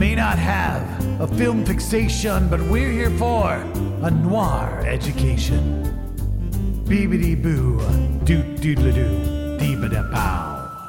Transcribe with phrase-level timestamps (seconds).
[0.00, 3.56] may not have a film fixation, but we're here for
[4.02, 5.84] a noir education.
[6.86, 7.78] Beebity boo,
[8.24, 10.88] doot doodle doo, deebada pow.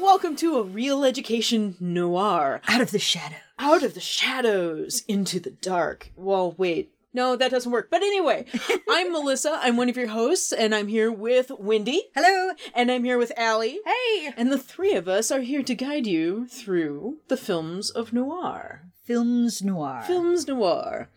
[0.00, 2.62] Welcome to a Reel Education noir.
[2.66, 3.36] Out of the shadow.
[3.58, 6.10] Out of the shadows into the dark.
[6.16, 6.94] Well, wait.
[7.12, 7.88] No, that doesn't work.
[7.90, 8.46] But anyway,
[8.88, 9.58] I'm Melissa.
[9.60, 12.10] I'm one of your hosts, and I'm here with Wendy.
[12.14, 12.54] Hello.
[12.74, 13.80] And I'm here with Allie.
[13.84, 14.32] Hey!
[14.36, 18.89] And the three of us are here to guide you through the films of noir.
[19.10, 20.04] Films noir.
[20.06, 21.08] Films noir.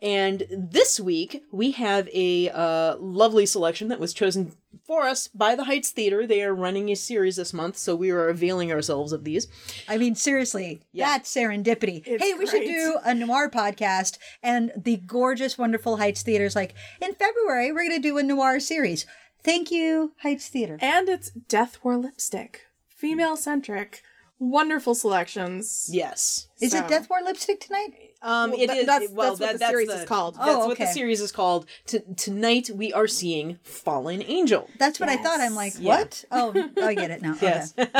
[0.00, 4.52] And this week, we have a uh, lovely selection that was chosen
[4.84, 6.28] for us by the Heights Theater.
[6.28, 9.48] They are running a series this month, so we are availing ourselves of these.
[9.88, 11.06] I mean, seriously, Yeah.
[11.06, 12.04] that's serendipity.
[12.06, 16.76] It's hey, we should do a noir podcast, and the gorgeous, wonderful Heights Theater's like,
[17.02, 19.06] in February, we're going to do a noir series.
[19.42, 20.78] Thank you, Heights Theater.
[20.80, 22.60] And it's Death Wore Lipstick.
[22.86, 24.02] Female centric.
[24.50, 25.88] Wonderful selections.
[25.90, 26.48] Yes.
[26.60, 27.92] Is So- it Death War Lipstick tonight?
[28.22, 30.04] Um, Well, it that- is- that's- well, that's what that- the that's series the- is
[30.08, 30.34] called.
[30.36, 31.66] That's Oh, what the series is called.
[31.86, 34.68] T- tonight we are seeing Fallen Angel.
[34.78, 35.40] That's what I thought.
[35.40, 35.96] I'm like, Yeah.
[35.98, 36.24] what?
[36.30, 36.52] Oh,
[36.82, 37.36] I get it now.
[37.42, 37.74] Yes.
[37.78, 37.90] Okay.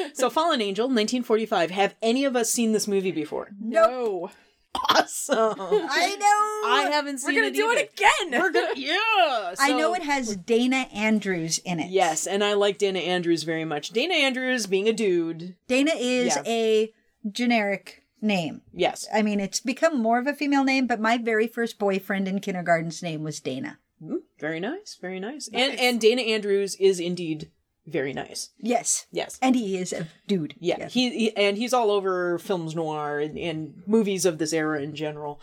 [0.14, 1.70] so Fallen Angel, 1945.
[1.70, 3.50] Have any of us seen this movie before?
[3.60, 4.30] No.
[4.74, 5.54] Awesome.
[5.58, 6.68] I know.
[6.70, 7.32] I haven't seen it.
[7.34, 7.80] We're gonna it do either.
[7.80, 8.40] it again.
[8.40, 9.54] We're gonna yeah.
[9.58, 11.90] I know it has Dana Andrews in it.
[11.90, 13.90] Yes, and I like Dana Andrews very much.
[13.90, 15.56] Dana Andrews being a dude.
[15.68, 16.42] Dana is Yeah.
[16.46, 16.92] a
[17.30, 18.62] generic name.
[18.72, 19.06] Yes.
[19.14, 22.40] I mean, it's become more of a female name, but my very first boyfriend in
[22.40, 23.78] kindergarten's name was Dana.
[24.02, 24.96] Mm, Very nice.
[25.00, 25.48] Very nice.
[25.52, 27.50] And and Dana Andrews is indeed
[27.88, 28.50] very nice.
[28.58, 29.06] Yes.
[29.10, 29.38] Yes.
[29.42, 30.54] And he is a dude.
[30.58, 30.92] Yeah, Yes.
[30.94, 34.94] he, he and he's all over films noir and, and movies of this era in
[34.94, 35.40] general.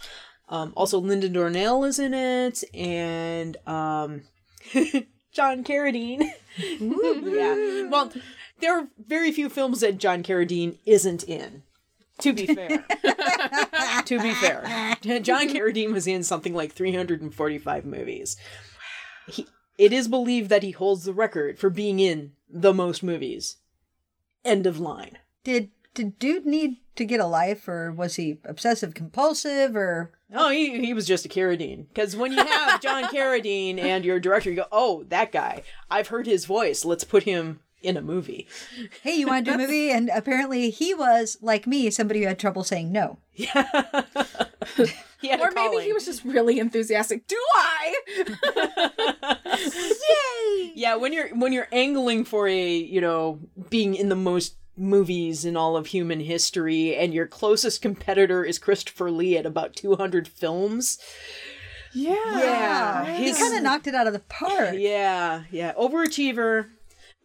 [0.49, 4.21] Um, also, Linda Darnell is in it, and um,
[5.33, 6.29] John Carradine.
[6.79, 8.11] yeah, well,
[8.59, 11.63] there are very few films that John Carradine isn't in.
[12.21, 12.69] To be fair,
[14.05, 18.37] to be fair, John Carradine was in something like 345 movies.
[19.27, 19.45] He,
[19.77, 23.57] it is believed that he holds the record for being in the most movies.
[24.43, 25.17] End of line.
[25.43, 30.49] Did did dude need to get a life, or was he obsessive compulsive, or Oh,
[30.49, 31.87] he, he was just a Carradine.
[31.87, 35.63] Because when you have John Carradine and your director, you go, oh, that guy.
[35.89, 36.83] I've heard his voice.
[36.83, 38.47] Let's put him in a movie.
[39.03, 39.91] hey, you want to do a movie?
[39.91, 43.19] And apparently, he was like me, somebody who had trouble saying no.
[43.33, 44.03] Yeah.
[45.39, 47.25] Or maybe he was just really enthusiastic.
[47.25, 47.95] Do I?
[49.47, 50.71] Yay!
[50.75, 55.45] Yeah, when you're when you're angling for a you know being in the most movies
[55.45, 60.27] in all of human history, and your closest competitor is Christopher Lee at about 200
[60.27, 60.99] films.
[61.93, 62.13] Yeah.
[62.39, 64.75] Yeah, he kind of knocked it out of the park.
[64.77, 66.67] Yeah, yeah, overachiever.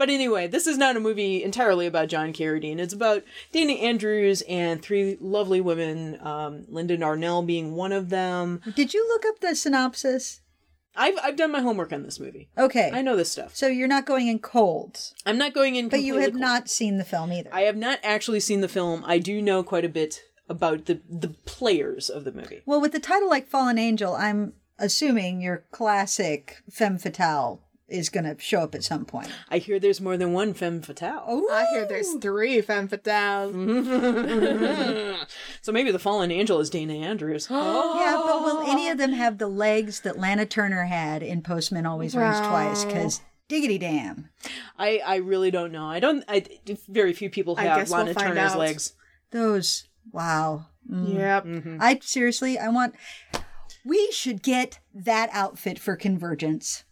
[0.00, 2.78] But anyway, this is not a movie entirely about John Carradine.
[2.78, 3.22] It's about
[3.53, 8.62] Dana Andrews and three lovely women, um, Linda Darnell being one of them.
[8.75, 10.41] Did you look up the synopsis?
[10.97, 12.49] I've I've done my homework on this movie.
[12.56, 12.91] Okay.
[12.91, 13.55] I know this stuff.
[13.55, 15.91] So you're not going in cold, I'm not going in, cold.
[15.91, 16.41] but you have cold.
[16.41, 17.50] not seen the film either.
[17.53, 19.05] I have not actually seen the film.
[19.06, 22.62] I do know quite a bit about the the players of the movie.
[22.65, 28.24] Well, with the title like Fallen Angel, I'm assuming your classic femme fatale is going
[28.24, 29.28] to show up at some point.
[29.50, 31.24] I hear there's more than one femme fatale.
[31.26, 33.52] Oh, I hear there's three femme fatales.
[35.62, 37.48] so maybe the fallen angel is Dana Andrews.
[37.50, 41.86] yeah, but will any of them have the legs that Lana Turner had in Postman
[41.86, 42.50] Always Rings Wow.
[42.50, 42.84] Twice?
[42.84, 44.28] Because diggity damn.
[44.78, 45.86] I I really don't know.
[45.86, 46.24] I don't.
[46.28, 46.44] I
[46.88, 48.58] very few people I have guess we'll Lana Turner's out.
[48.58, 48.94] legs.
[49.30, 50.66] Those, wow.
[50.90, 51.14] Mm.
[51.14, 51.44] Yep.
[51.44, 51.76] Mm-hmm.
[51.80, 52.94] I seriously, I want,
[53.84, 56.84] we should get that outfit for Convergence.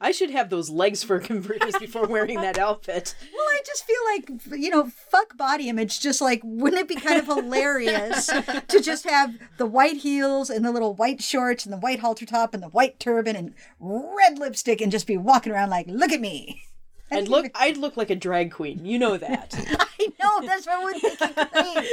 [0.00, 3.14] I should have those legs for Convergence before wearing that outfit.
[3.32, 4.30] Well, I just feel like,
[4.60, 6.00] you know, fuck body image.
[6.00, 8.26] Just like, wouldn't it be kind of hilarious
[8.68, 12.26] to just have the white heels and the little white shorts and the white halter
[12.26, 16.12] top and the white turban and red lipstick and just be walking around like, look
[16.12, 16.62] at me.
[17.10, 17.46] I'd look.
[17.54, 18.84] I'd look like a drag queen.
[18.84, 19.54] You know that.
[20.00, 21.88] I know, that's what would make it great.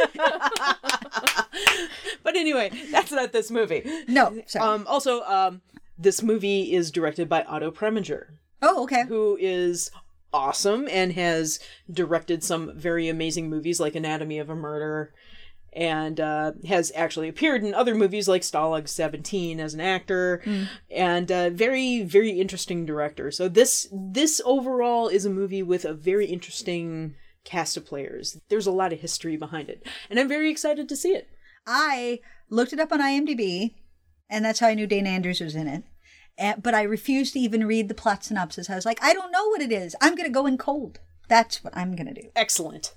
[2.24, 3.84] but anyway, that's not this movie.
[4.08, 4.68] No, sorry.
[4.68, 4.88] Um.
[4.88, 5.62] Also, um,
[5.98, 9.04] this movie is directed by Otto Preminger, oh, okay.
[9.08, 9.92] who is
[10.34, 11.60] awesome and has
[11.92, 15.14] directed some very amazing movies like Anatomy of a Murder
[15.76, 20.42] and uh, has actually appeared in other movies like Stalag 17 as an actor
[20.92, 23.32] and uh, very very interesting director.
[23.32, 28.40] So this this overall is a movie with a very interesting cast of players.
[28.50, 31.30] There's a lot of history behind it and i'm very excited to see it.
[31.66, 32.20] I
[32.50, 33.74] looked it up on IMDb,
[34.30, 35.84] and that's how I knew Dana Andrews was in it.
[36.38, 38.70] And, but I refused to even read the plot synopsis.
[38.70, 39.96] I was like, I don't know what it is.
[40.02, 41.00] I'm going to go in cold.
[41.28, 42.30] That's what I'm going to do.
[42.36, 42.96] excellent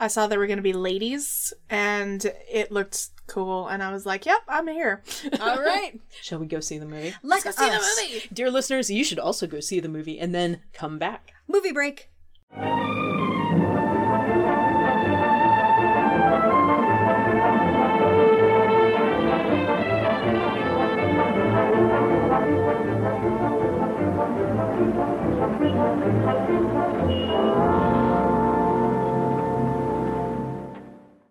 [0.00, 4.06] I saw there were going to be ladies, and it looked cool, and I was
[4.06, 5.02] like, "Yep, I'm here."
[5.40, 5.98] All right.
[6.22, 7.14] Shall we go see the movie?
[7.22, 8.28] Let's go see the movie.
[8.32, 11.32] Dear listeners, you should also go see the movie and then come back.
[11.48, 12.10] Movie break.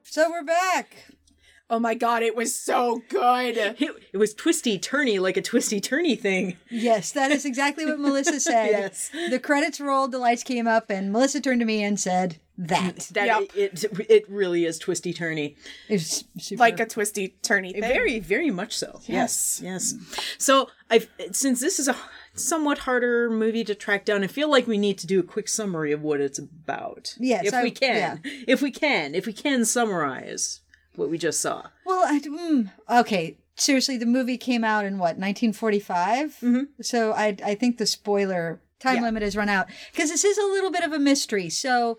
[0.03, 1.05] So we're back.
[1.69, 3.57] Oh my god, it was so good.
[3.79, 6.57] It, it was twisty turny like a twisty turny thing.
[6.71, 8.69] Yes, that is exactly what Melissa said.
[8.71, 9.11] Yes.
[9.29, 13.09] The credits rolled, the lights came up, and Melissa turned to me and said, That.
[13.11, 13.41] That Yep.
[13.55, 15.55] it, it it really is twisty turny.
[15.89, 16.59] It's super.
[16.61, 17.81] Like a twisty turny thing.
[17.81, 19.01] Very very much so.
[19.05, 19.61] Yes.
[19.63, 19.93] Yes.
[20.39, 21.95] So I've since this is a
[22.37, 25.47] somewhat harder movie to track down, I feel like we need to do a quick
[25.47, 27.15] summary of what it's about.
[27.19, 28.21] Yes, if I- we can.
[28.47, 29.15] If we can.
[29.15, 30.61] If we can summarize
[30.95, 31.67] what we just saw.
[31.85, 33.37] Well, I, mm, okay.
[33.55, 36.37] Seriously, the movie came out in what 1945.
[36.41, 36.63] Mm-hmm.
[36.81, 39.01] So I I think the spoiler time Yeah.
[39.03, 41.49] limit has run out because this is a little bit of a mystery.
[41.49, 41.97] So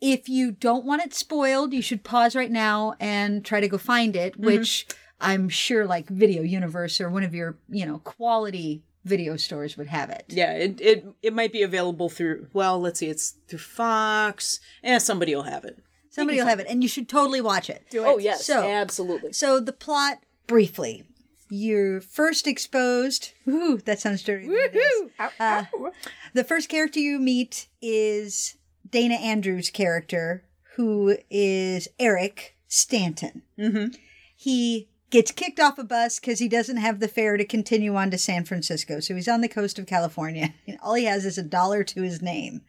[0.00, 3.78] if you don't want it spoiled, you should pause right now and try to go
[3.78, 4.32] find it.
[4.34, 4.46] Mm-hmm.
[4.46, 4.86] Which
[5.20, 9.86] I'm sure, like Video Universe or one of your you know quality video stores would
[9.88, 10.24] have it.
[10.28, 14.60] Yeah, it, it it might be available through well, let's see, it's through Fox.
[14.84, 15.78] Eh, somebody will have it.
[16.10, 17.84] Somebody will have it, and you should totally watch it.
[17.90, 18.06] Do it.
[18.06, 19.32] Oh yes, So- absolutely.
[19.32, 21.04] So the plot, briefly,
[21.48, 23.32] you're first exposed.
[23.48, 24.46] Ooh, that sounds dirty.
[24.46, 25.10] is.
[25.20, 25.92] Ow, Uh, ow.
[26.34, 28.56] The first character you meet is
[28.88, 30.44] Dana Andrews' character,
[30.76, 33.42] who is Eric Stanton.
[33.58, 33.94] Mm-hmm.
[34.36, 38.10] He gets kicked off a bus because he doesn't have the fare to continue on
[38.10, 39.00] to San Francisco.
[39.00, 42.02] So he's on the coast of California, and all he has is a dollar to
[42.02, 42.62] his name.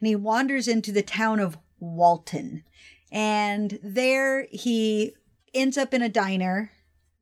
[0.00, 2.64] And he wanders into the town of Walton.
[3.10, 5.14] And there he
[5.54, 6.72] ends up in a diner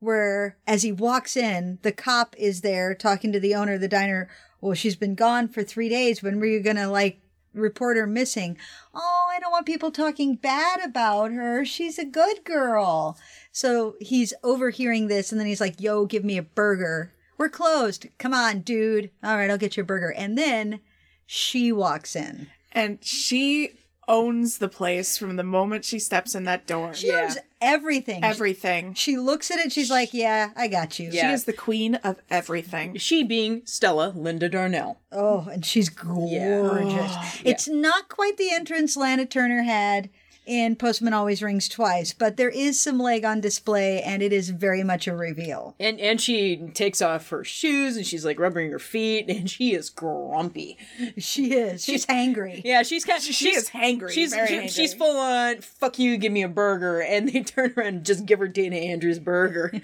[0.00, 3.88] where, as he walks in, the cop is there talking to the owner of the
[3.88, 4.28] diner.
[4.61, 6.22] Well, she's been gone for three days.
[6.22, 7.20] When were you going to, like,
[7.55, 8.58] report her missing?
[8.94, 11.64] Oh, I don't want people talking bad about her.
[11.64, 13.16] She's a good girl.
[13.54, 17.12] So he's overhearing this, and then he's like, Yo, give me a burger.
[17.38, 18.08] We're closed.
[18.18, 19.10] Come on, dude.
[19.22, 20.12] All right, I'll get you a burger.
[20.12, 20.80] And then
[21.24, 22.48] she walks in.
[22.72, 23.70] and she
[24.08, 26.92] owns the place from the moment she steps in that door.
[26.94, 28.22] She owns everything.
[28.24, 28.92] Everything.
[28.94, 29.72] She looks at it.
[29.72, 31.28] She's like, "Yeah, I got you." Yeah.
[31.28, 32.96] She is the queen of everything.
[32.98, 34.98] She being Stella Linda Darnell.
[35.12, 36.32] Oh, and she's gorgeous.
[36.32, 37.32] Yeah.
[37.44, 40.10] It's not quite the entrance Lana Turner had
[40.46, 44.50] in Postman Always Rings Twice, but there is some leg on display, and it is
[44.50, 45.75] very much a reveal.
[45.81, 49.75] And and she takes off her shoes and she's like rubbing her feet and she
[49.75, 50.76] is grumpy.
[51.19, 51.85] She is.
[51.85, 52.61] She's hangry.
[52.64, 54.70] Yeah, she's kind of She is hangry, She's she- hangry.
[54.70, 58.26] she's full on fuck you, give me a burger, and they turn around and just
[58.26, 59.73] give her Dana Andrews burger.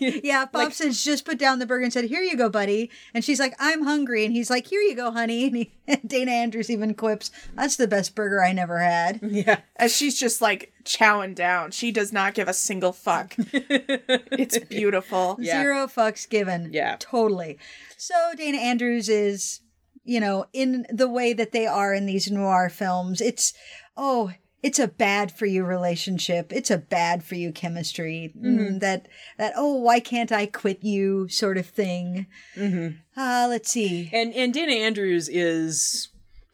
[0.00, 3.24] Yeah, Bob says just put down the burger and said, "Here you go, buddy." And
[3.24, 6.30] she's like, "I'm hungry," and he's like, "Here you go, honey." And, he, and Dana
[6.30, 9.60] Andrews even quips, "That's the best burger I never had." yeah.
[9.90, 11.70] As she's just like chowing down.
[11.70, 13.34] She does not give a single fuck.
[13.38, 15.36] it's beautiful.
[15.40, 15.62] Yeah.
[15.62, 16.70] Zero fucks given.
[16.72, 16.96] Yeah.
[16.98, 17.58] Totally.
[17.96, 19.60] So Dana Andrews is,
[20.04, 23.20] you know, in the way that they are in these noir films.
[23.20, 23.52] It's,
[23.96, 24.32] oh,
[24.62, 26.52] it's a bad for you relationship.
[26.52, 28.32] It's a bad for you chemistry.
[28.38, 32.26] Mm, that, that, oh, why can't I quit you sort of thing.
[32.56, 32.96] Mm-hmm.
[33.18, 34.10] Uh, let's see.
[34.12, 36.08] And and Dana Andrews is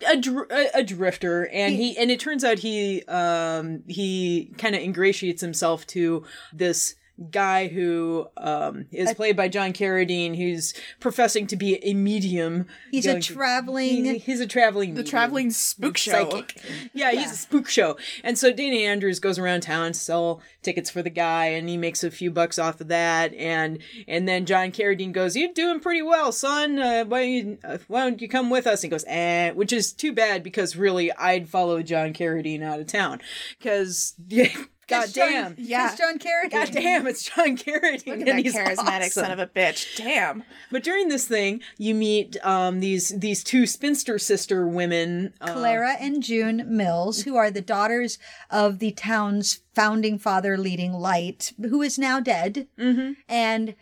[0.07, 4.75] a, dr- a, a drifter and he and it turns out he um he kind
[4.75, 6.97] of ingratiates himself to this
[7.31, 13.07] guy who um is played by John Carradine who's professing to be a medium He's
[13.07, 16.29] a traveling- he- he's a traveling The traveling spook show.
[16.31, 16.61] psychic.
[16.93, 17.97] Yeah, he's a spook show.
[18.23, 21.77] And so Dana Andrews goes around town to sell tickets for the guy and he
[21.79, 25.81] makes a few bucks off of that and and then John Carradine goes, "You're doing
[25.81, 26.79] pretty well, son.
[26.79, 29.73] Uh, why don't you, uh, why don't you come with us?" He goes, "Eh," which
[29.73, 33.21] is too bad because really I'd follow John Carradine out of town
[33.63, 34.49] cuz yeah,
[34.87, 35.55] god It's John- damn.
[35.59, 35.89] Yeah.
[35.89, 36.51] It's John Carradine.
[36.51, 38.07] God damn, it's John Carradine.
[38.07, 39.25] Look and at that he's charismatic awesome.
[39.25, 39.97] son of a bitch.
[39.97, 40.45] Damn.
[40.71, 45.35] But during this thing, you meet um, these these two spinster sister women.
[45.41, 48.19] Uh, Clara and June Mills, who are the daughters
[48.51, 52.67] of the town's founding father, leading light, who is now dead.
[52.79, 53.13] Mm-hmm.
[53.29, 53.75] And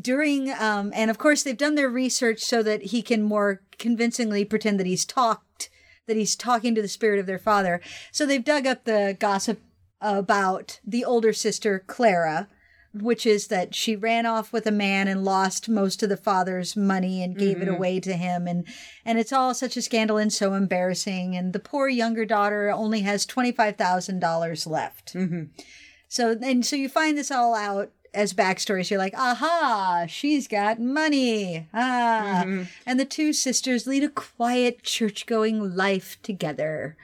[0.00, 4.44] during, um, and of course, they've done their research so that he can more convincingly
[4.44, 5.68] pretend that he's talked,
[6.06, 7.80] that he's talking to the spirit of their father.
[8.10, 9.60] So they've dug up the gossip
[10.02, 12.48] about the older sister, Clara,
[12.94, 16.76] which is that she ran off with a man and lost most of the father's
[16.76, 17.68] money and gave Mm-hmm.
[17.68, 18.66] it away to him and
[19.04, 23.00] and it's all such a scandal and so embarrassing and the poor younger daughter only
[23.00, 25.14] has $25,000 left.
[25.14, 25.44] Mm-hmm.
[26.08, 28.90] So and so you find this all out as backstories.
[28.90, 31.68] You're like, aha, she's got money.
[31.72, 32.42] Ah.
[32.44, 32.64] Mm-hmm.
[32.84, 36.96] And the two sisters lead a quiet church going life together.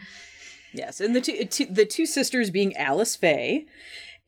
[0.72, 3.66] Yes, and the two, two the two sisters being Alice Faye,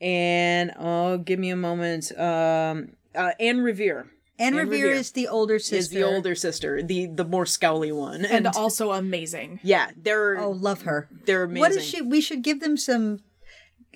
[0.01, 2.11] and oh, give me a moment.
[2.19, 4.07] Um, uh, Anne Revere.
[4.39, 5.77] Anne, Anne Revere, Revere is the older sister.
[5.77, 9.61] is the older sister, the the more scowly one, And also amazing.
[9.63, 11.09] yeah, they're Oh, love her.
[11.27, 11.61] they're amazing.
[11.61, 12.01] What is she?
[12.01, 13.21] We should give them some,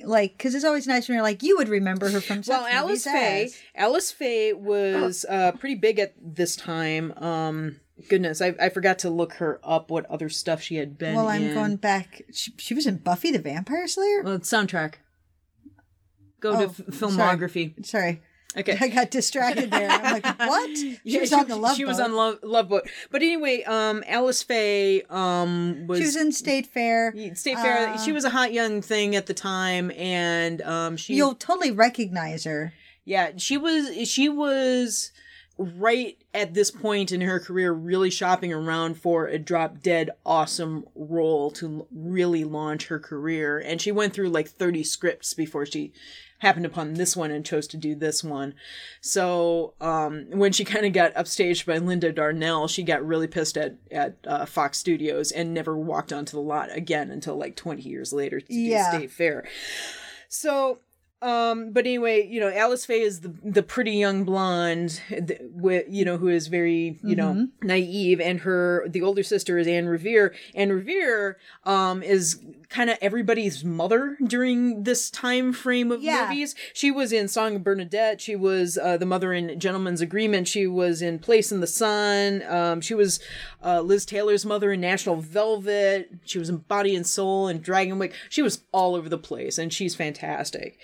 [0.05, 2.67] like, because it's always nice when you're like, you would remember her from such Well,
[2.67, 3.51] Alice movies Faye.
[3.75, 7.15] Alice Faye was uh, pretty big at this time.
[7.17, 9.91] Um, goodness, I, I forgot to look her up.
[9.91, 11.15] What other stuff she had been.
[11.15, 11.55] Well, I'm in.
[11.55, 12.23] going back.
[12.33, 14.23] She, she was in Buffy the Vampire Slayer.
[14.23, 14.95] Well, soundtrack.
[16.41, 17.85] Go Oh, to f- filmography.
[17.87, 18.21] Sorry,
[18.57, 18.77] Okay.
[18.81, 19.91] I got distracted there.
[19.91, 20.77] I'm like, what?
[20.77, 22.05] She Yeah, was on the Love She was Boat.
[22.05, 22.89] on Love, Love Boat.
[23.11, 27.13] But anyway, um, Alice Faye um was, She was in State Fair.
[27.35, 27.89] State Fair.
[27.89, 31.71] Uh, she was a hot young thing at the time, and um, she You'll totally
[31.73, 32.73] recognize her.
[33.07, 35.11] yeah she was she was
[35.57, 40.85] right at this point in her career really shopping around for a drop dead awesome
[40.97, 43.59] role to really launch her career.
[43.59, 45.93] And she went through like 30 scripts before she
[46.41, 48.55] happened upon this one and chose to do this one.
[49.01, 53.57] So um, when she kind of got upstaged by linda darnell she got really pissed
[53.57, 57.81] at at uh, fox studios and never walked onto the lot again until like 20
[57.83, 58.91] years later to Yeah.
[58.91, 59.49] do state fair.
[60.29, 60.81] So
[61.25, 65.87] um but anyway you know alice faye is the the pretty young blonde th- with
[65.89, 69.87] you know who is very you know naive and her the older sister is anne
[69.87, 70.35] revere.
[70.55, 76.29] Anne revere um is kind of everybody's mother during this time frame of Yeah.
[76.29, 80.49] movies she was in song of bernadette she was uh, the mother in gentleman's agreement
[80.49, 83.21] she was in place in the sun um she was
[83.65, 88.13] uh, liz taylor's mother in national velvet she was in body and soul and Dragonwyck.
[88.29, 90.79] she was all over the place and she's fantastic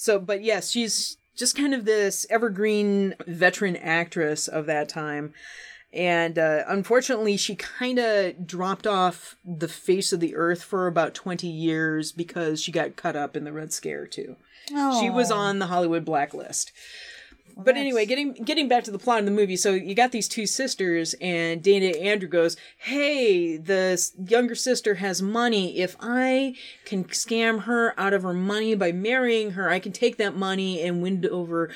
[0.00, 5.34] so, but yes, she's just kind of this evergreen veteran actress of that time.
[5.92, 11.14] And uh, unfortunately, she kind of dropped off the face of the earth for about
[11.14, 14.36] 20 years because she got cut up in the Red Scare, too.
[15.00, 16.72] She was on the Hollywood blacklist.
[17.56, 20.28] But anyway, getting getting back to the plot of the movie, so you got these
[20.28, 25.78] two sisters, and Dana Andrew goes, "Hey, the younger sister has money.
[25.78, 26.54] If I
[26.84, 30.80] can scam her out of her money by marrying her, I can take that money
[30.80, 31.70] and win over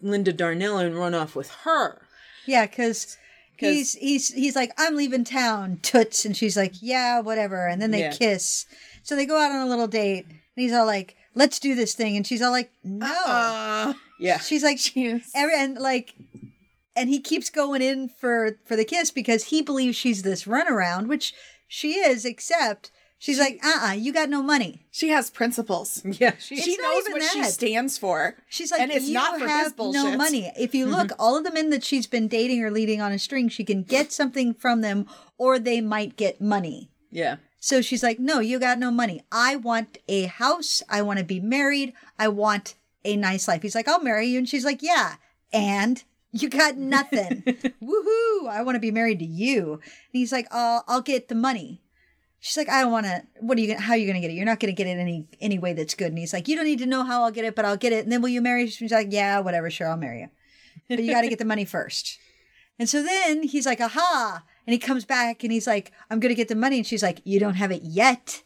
[0.00, 2.00] Linda Darnell and run off with her."
[2.46, 3.18] Yeah, because
[3.58, 7.66] he's he's he's like, I'm leaving town, toots, and she's like, yeah, whatever.
[7.66, 8.12] And then they Yeah.
[8.12, 8.66] kiss.
[9.02, 11.94] So they go out on a little date, and he's all like, let's do this
[11.94, 13.06] thing, and she's all like, no.
[13.06, 13.92] Uh-uh.
[14.20, 15.30] Yeah, She's like, Yes.
[15.34, 16.14] every and like,
[16.96, 21.06] and he keeps going in for for the kiss because he believes she's this runaround,
[21.06, 21.32] which
[21.68, 22.90] she is, except.
[23.20, 24.86] She's like, uh uh you got no money.
[24.90, 26.02] She has principles.
[26.04, 28.36] yeah, she, she knows what she stands for.
[28.48, 30.02] She's like, and it's you not for have bullshit.
[30.02, 30.50] no money.
[30.56, 33.18] If you look, all of the men that she's been dating or leading on a
[33.18, 35.06] string, she can get something from them,
[35.36, 36.90] or they might get money.
[37.10, 39.22] yeah, So she's like, no, you got no money.
[39.32, 40.82] I want a house.
[40.88, 41.94] I want to be married.
[42.18, 43.62] I want a nice life.
[43.62, 44.38] He's like, I'll marry you.
[44.38, 45.16] And she's like, yeah.
[45.52, 47.42] And you got nothing.
[47.82, 48.48] Woohoo.
[48.48, 49.72] I want to be married to you.
[49.74, 49.82] And
[50.12, 51.80] he's like, uh, I'll get the money.
[52.40, 53.22] She's like, I don't want to.
[53.40, 53.68] What are you?
[53.68, 54.34] Gonna, how are you going to get it?
[54.34, 56.08] You're not going to get it any any way that's good.
[56.08, 57.92] And he's like, you don't need to know how I'll get it, but I'll get
[57.92, 58.04] it.
[58.04, 58.68] And then will you marry?
[58.68, 60.28] She's like, yeah, whatever, sure, I'll marry you,
[60.88, 62.18] but you got to get the money first.
[62.78, 64.44] And so then he's like, aha.
[64.66, 66.76] And he comes back and he's like, I'm going to get the money.
[66.76, 68.42] And she's like, You don't have it yet.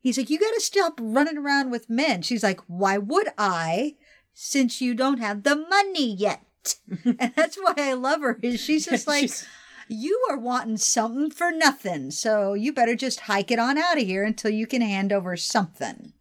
[0.00, 2.22] He's like, You got to stop running around with men.
[2.22, 3.94] She's like, Why would I
[4.34, 6.42] since you don't have the money yet?
[7.04, 8.38] and that's why I love her.
[8.42, 9.46] Is she's just like, She's-
[9.88, 12.10] You are wanting something for nothing.
[12.10, 15.36] So you better just hike it on out of here until you can hand over
[15.36, 16.12] something.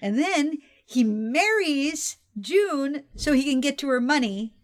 [0.00, 4.54] And then he marries June so he can get to her money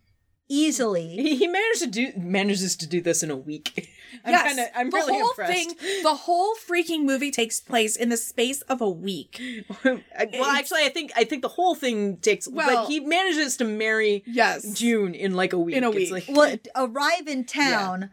[0.51, 1.09] easily.
[1.17, 3.89] he, he managed to do manages to do this in a week.
[4.25, 5.53] I'm yes, kind of I'm the really whole impressed.
[5.79, 9.41] thing, the whole freaking movie takes place in the space of a week.
[9.85, 10.01] well,
[10.45, 12.47] actually, I think I think the whole thing takes.
[12.49, 14.73] Well- but he manages to marry Yes.
[14.79, 15.77] June in like a week.
[15.77, 16.29] In a It's week.
[16.29, 16.57] like- well,
[16.89, 18.11] arrive in town,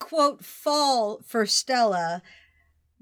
[0.00, 2.20] quote, fall for Stella,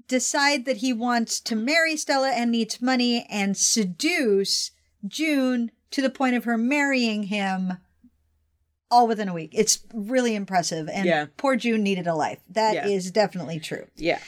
[0.07, 4.71] decide that he wants to marry Stella and needs money, and seduce
[5.05, 7.73] June to the point of her marrying him
[8.89, 9.51] all within a week.
[9.53, 10.87] It's really impressive.
[10.89, 11.25] And Yeah.
[11.37, 12.39] poor June needed a life.
[12.49, 13.11] That is Yeah.
[13.11, 13.87] definitely true.
[13.95, 14.19] yeah,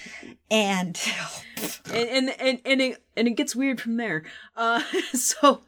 [0.52, 1.00] And
[1.94, 4.24] and and and and it, and it gets weird from there.
[4.56, 4.82] Uh,
[5.14, 5.62] so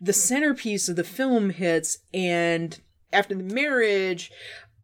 [0.00, 2.78] the centerpiece of the film hits, and
[3.12, 4.30] after the marriage,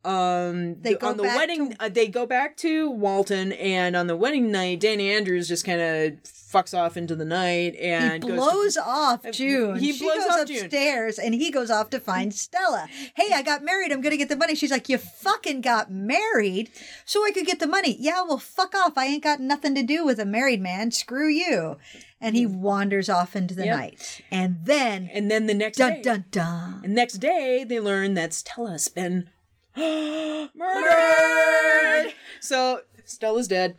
[0.04, 3.96] um, They go on the back wedding, to- uh, they go back to Walton, and
[3.96, 7.80] on the wedding night, Danny Andrews just kind of fucks off into the night He
[7.80, 9.76] and to- blows off June.
[9.80, 10.64] he she blows goes off June.
[10.66, 12.86] upstairs and he goes off to find Stella.
[13.16, 13.90] Hey, I got married.
[13.90, 14.54] I'm gonna get the money.
[14.54, 16.70] She's like, You fucking got married
[17.04, 17.96] so I could get the money.
[17.98, 18.92] Yeah, well, fuck off.
[18.96, 20.92] I ain't got nothing to do with a married man.
[20.92, 21.76] Screw you.
[22.20, 23.76] And he wanders off into the Yep.
[23.76, 24.20] night.
[24.30, 26.80] And then and then the next dun day, dun dun.
[26.84, 29.28] And next day, they learn that Stella's been
[30.54, 32.12] murdered.
[32.40, 33.76] So Stella's dead.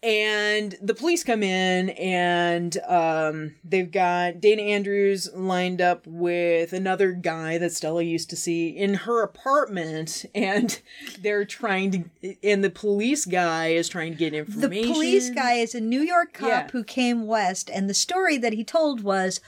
[0.00, 7.10] And the police come in, and um, they've got Dana Andrews lined up with another
[7.10, 10.80] guy that Stella used to see in her apartment, and
[11.20, 11.90] they're trying
[12.22, 12.36] to.
[12.44, 14.70] And the police guy is trying to get information.
[14.70, 16.68] The police guy is a New York cop Yeah.
[16.70, 19.40] who came west, and the story that he told was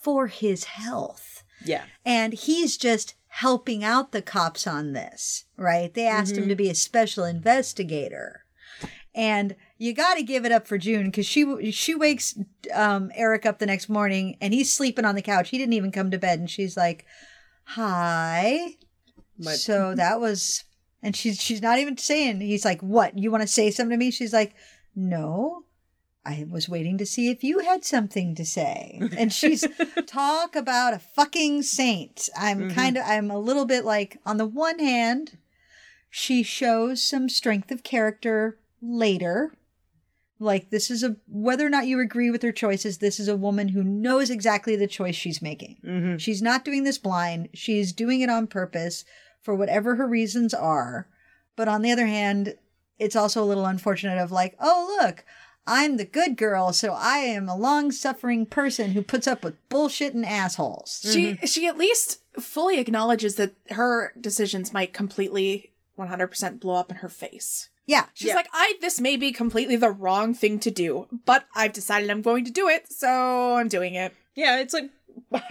[0.00, 1.42] for his health.
[1.64, 5.92] yeah, and he's just helping out the cops on this, right?
[5.92, 8.44] They asked him to be a special investigator.
[9.14, 12.38] And you got to give it up for June because she she wakes
[12.72, 15.50] um, Eric up the next morning and he's sleeping on the couch.
[15.50, 17.04] He didn't even come to bed, and she's like,
[17.64, 18.76] "Hi."
[19.38, 20.64] My- so that was,
[21.02, 22.40] and she's she's not even saying.
[22.40, 23.18] He's like, "What?
[23.18, 24.54] You want to say something to me?" She's like,
[24.94, 25.64] "No."
[26.26, 29.00] I was waiting to see if you had something to say.
[29.16, 29.64] And she's
[30.06, 32.28] talk about a fucking saint.
[32.36, 32.74] I'm mm-hmm.
[32.74, 35.38] kind of I'm a little bit like on the one hand,
[36.10, 39.52] she shows some strength of character later.
[40.38, 43.36] Like this is a whether or not you agree with her choices, this is a
[43.36, 45.78] woman who knows exactly the choice she's making.
[45.84, 46.16] Mm-hmm.
[46.16, 47.48] She's not doing this blind.
[47.54, 49.04] She's doing it on purpose
[49.40, 51.08] for whatever her reasons are.
[51.54, 52.56] But on the other hand,
[52.98, 55.24] it's also a little unfortunate of like, oh look,
[55.66, 60.14] I'm the good girl, so I am a long-suffering person who puts up with bullshit
[60.14, 61.00] and assholes.
[61.12, 61.46] She mm-hmm.
[61.46, 67.08] she at least fully acknowledges that her decisions might completely 100% blow up in her
[67.08, 67.68] face.
[67.86, 68.06] Yeah.
[68.14, 68.34] She's Yeah.
[68.34, 72.22] like, I this may be completely the wrong thing to do, but I've decided I'm
[72.22, 74.12] going to do it, so I'm doing it.
[74.34, 74.58] yeah.
[74.60, 74.90] It's like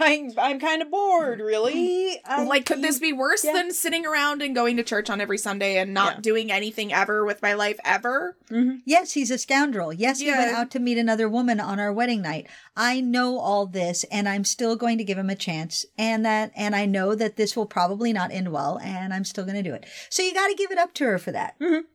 [0.00, 2.18] I'm I'm kind of bored, really.
[2.24, 3.52] I'm- like, could this be worse yeah.
[3.52, 6.20] than sitting around and going to church on every Sunday and not Yeah.
[6.20, 8.36] doing anything ever with my life ever?
[8.50, 8.76] Mm-hmm.
[8.84, 9.92] Yes, he's a scoundrel.
[9.92, 12.46] Yes, he went out to meet another woman on our wedding night.
[12.76, 16.52] I know all this and I'm still going to give him a chance and that
[16.54, 19.62] and I know that this will probably not end well and I'm still going to
[19.62, 19.86] do it.
[20.10, 21.58] So you got to give it up to her for that.
[21.58, 21.86] Mm-hmm.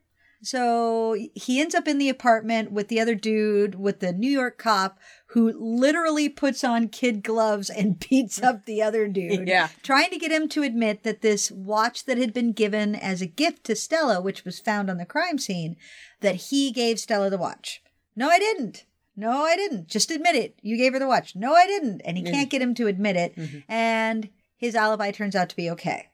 [0.43, 4.57] So he ends up in the apartment with the other dude with the New York
[4.57, 9.47] cop who literally puts on kid gloves and beats up the other dude.
[9.47, 9.69] Yeah.
[9.83, 13.27] Trying to get him to admit that this watch that had been given as a
[13.27, 15.77] gift to Stella, which was found on the crime scene,
[16.21, 17.81] that he gave Stella the watch.
[18.15, 18.85] No, I didn't.
[19.15, 19.87] No, I didn't.
[19.87, 20.57] Just admit it.
[20.61, 21.35] You gave her the watch.
[21.35, 22.01] No, I didn't.
[22.01, 23.35] And he can't get him to admit it.
[23.35, 23.59] Mm-hmm.
[23.71, 26.09] And his alibi turns out to be okay.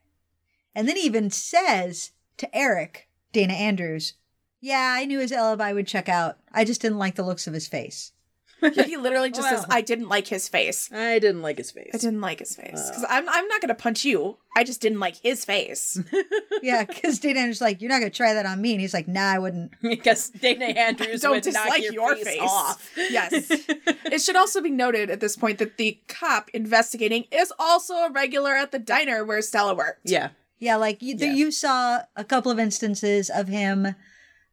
[0.75, 4.13] And then he even says to Eric, Dana Andrews,
[4.61, 6.37] Yeah, I knew his alibi would check out.
[6.51, 8.11] I just didn't like the looks of his face.
[8.73, 10.89] he literally just says, I didn't like his face.
[10.91, 11.91] I didn't like his face.
[11.93, 12.79] I didn't like his face.
[12.79, 12.87] Uh.
[12.89, 14.37] Because I'm, I'm not going to punch you.
[14.55, 16.01] I just didn't like his face.
[16.63, 18.71] Yeah, because Dana Andrews is like, You're not going to try that on me.
[18.71, 19.73] And he's like, Nah, I wouldn't.
[19.83, 22.41] because Dana Andrews Don't would knock dislike your, your face, face.
[22.41, 22.91] off.
[22.97, 23.51] Yes.
[23.51, 28.09] it should also be noted at this point that the cop investigating is also a
[28.11, 29.99] regular at the diner where Stella worked.
[30.09, 30.29] Yeah.
[30.59, 31.33] Yeah, like you, Yeah.
[31.33, 33.95] you saw a couple of instances of him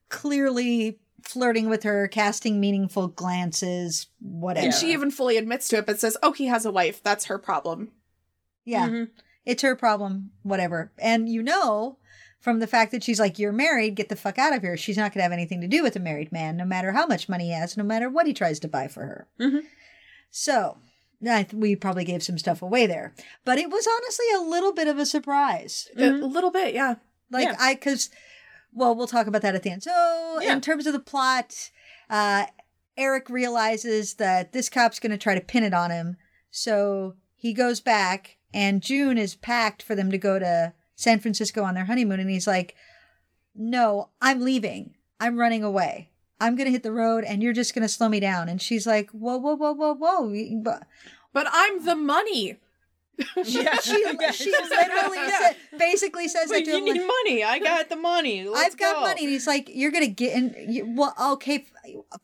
[0.08, 4.66] clearly flirting with her, casting meaningful glances, whatever.
[4.66, 7.02] And she even fully admits to it, but says, oh, he has a wife.
[7.02, 7.92] That's her problem.
[8.64, 8.88] Yeah.
[8.88, 9.10] Mhm.
[9.46, 10.92] It's her problem, whatever.
[10.98, 11.98] And you know
[12.40, 14.76] from the fact that she's like, You're married, get the fuck out of here.
[14.76, 17.06] She's not going to have anything to do with a married man, no matter how
[17.06, 19.28] much money he has, no matter what he tries to buy for her.
[19.40, 19.62] Mhm.
[20.30, 20.76] So,
[21.28, 23.14] I th- we probably gave some stuff away there.
[23.44, 25.88] But it was honestly a little bit of a surprise.
[25.96, 26.96] A little bit, yeah.
[27.30, 27.56] Like, Yeah.
[27.58, 28.10] I, because,
[28.72, 29.82] well, we'll talk about that at the end.
[29.82, 30.52] So, Yeah.
[30.52, 31.70] in terms of the plot,
[32.10, 32.46] uh,
[32.96, 36.16] Eric realizes that this cop's going to try to pin it on him.
[36.50, 41.62] So he goes back, and June is packed for them to go to San Francisco
[41.64, 42.20] on their honeymoon.
[42.20, 42.74] And he's like,
[43.54, 44.94] No, I'm leaving.
[45.20, 46.10] I'm running away.
[46.40, 48.48] I'm going to hit the road, and you're just going to slow me down.
[48.48, 50.60] And she's like, Whoa, whoa, whoa, whoa, whoa.
[50.62, 50.86] But-
[51.32, 52.58] But I'm the money.
[53.44, 53.76] Yeah.
[53.78, 56.84] She, she literally said, basically says that Wait, to you him.
[56.84, 57.44] need like, money.
[57.44, 58.44] I got the money.
[58.48, 59.00] Let's I've got go.
[59.02, 59.20] money.
[59.22, 60.54] And he's like, You're going to get in.
[60.68, 61.64] You, well, okay,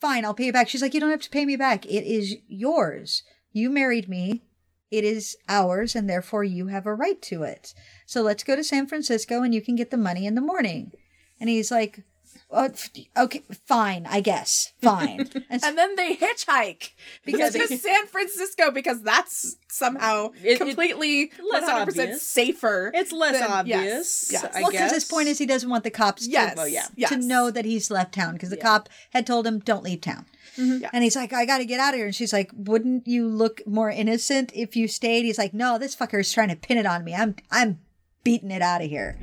[0.01, 0.25] fine.
[0.25, 0.68] I'll pay you back.
[0.68, 1.87] She's like, You don't have to pay me back.
[1.87, 3.23] It is yours.
[3.53, 4.42] You married me.
[4.90, 7.73] It is ours, and therefore you have a right to it.
[8.07, 10.90] So let's go to San Francisco and you can get the money in the morning.
[11.38, 12.05] And he's like, f-
[12.52, 12.68] Uh,
[13.16, 15.28] okay, fine, I guess, fine.
[15.50, 16.90] And, And then they hitchhike
[17.24, 22.22] Because because to San Francisco because that's somehow It- it- completely less 100% obvious.
[22.22, 22.90] safer.
[22.92, 24.28] It's less than- obvious.
[24.32, 24.44] Yes, yes.
[24.54, 26.56] I well, because his point is he doesn't want the cops to, Yes.
[26.56, 26.86] Well, yeah.
[26.96, 27.10] yes.
[27.10, 28.62] to know that he's left town because the Yeah.
[28.64, 30.26] cop had told him don't leave town.
[30.56, 30.78] Mm-hmm.
[30.82, 30.90] Yes.
[30.92, 32.06] And he's like, I got to get out of here.
[32.06, 35.24] And she's like, Wouldn't you look more innocent if you stayed?
[35.24, 37.14] He's like, No, this fucker is trying to pin it on me.
[37.14, 37.78] I'm I'm
[38.24, 39.20] beating it out of here.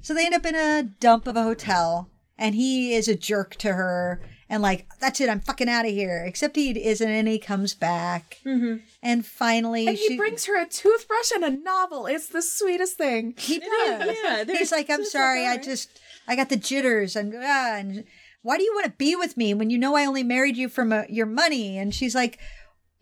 [0.00, 3.56] So they end up in a dump of a hotel, and he is a jerk
[3.56, 4.20] to her.
[4.48, 6.22] And like, that's it, I'm fucking out of here.
[6.26, 8.38] Except he isn't, and he comes back.
[8.44, 8.76] Mm-hmm.
[9.02, 12.06] And finally, And he she, brings her a toothbrush and a novel.
[12.06, 13.34] It's the sweetest thing.
[13.38, 14.16] He does.
[14.22, 15.88] yeah, there's- He's like, I'm sorry, I just,
[16.28, 18.04] I got the jitters, and, ah, and
[18.42, 20.68] why do you want to be with me when you know I only married you
[20.68, 21.78] from my, your money?
[21.78, 22.38] And she's like,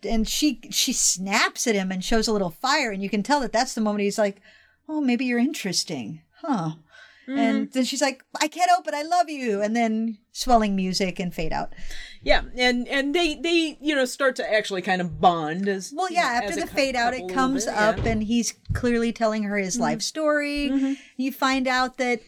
[0.01, 3.41] and she she snaps at him and shows a little fire, and you can tell
[3.41, 4.41] that that's the moment he's like,
[4.87, 6.71] oh, maybe you're interesting, huh?
[7.25, 7.71] And mm-hmm.
[7.71, 11.33] then she's like, I can't help it, I love you, and then swelling music and
[11.33, 11.73] fade out.
[12.21, 16.11] Yeah, and and they they you know start to actually kind of bond as Well,
[16.11, 18.11] yeah, after the fade out, it comes bit, up yeah.
[18.11, 20.01] and he's clearly telling her his life mm-hmm.
[20.01, 20.69] story.
[20.69, 20.93] Mm-hmm.
[21.17, 22.21] You find out that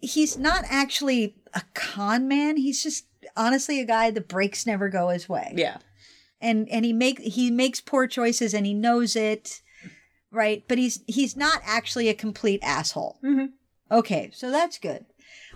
[0.00, 2.56] he's not actually a con man.
[2.56, 5.52] He's just honestly a guy the breaks never go his way.
[5.56, 5.78] yeah.
[6.40, 9.62] And and he make he makes poor choices and he knows it.
[10.32, 10.64] Right?
[10.66, 13.18] But he's he's not actually a complete asshole.
[13.90, 15.04] Okay, so that's good.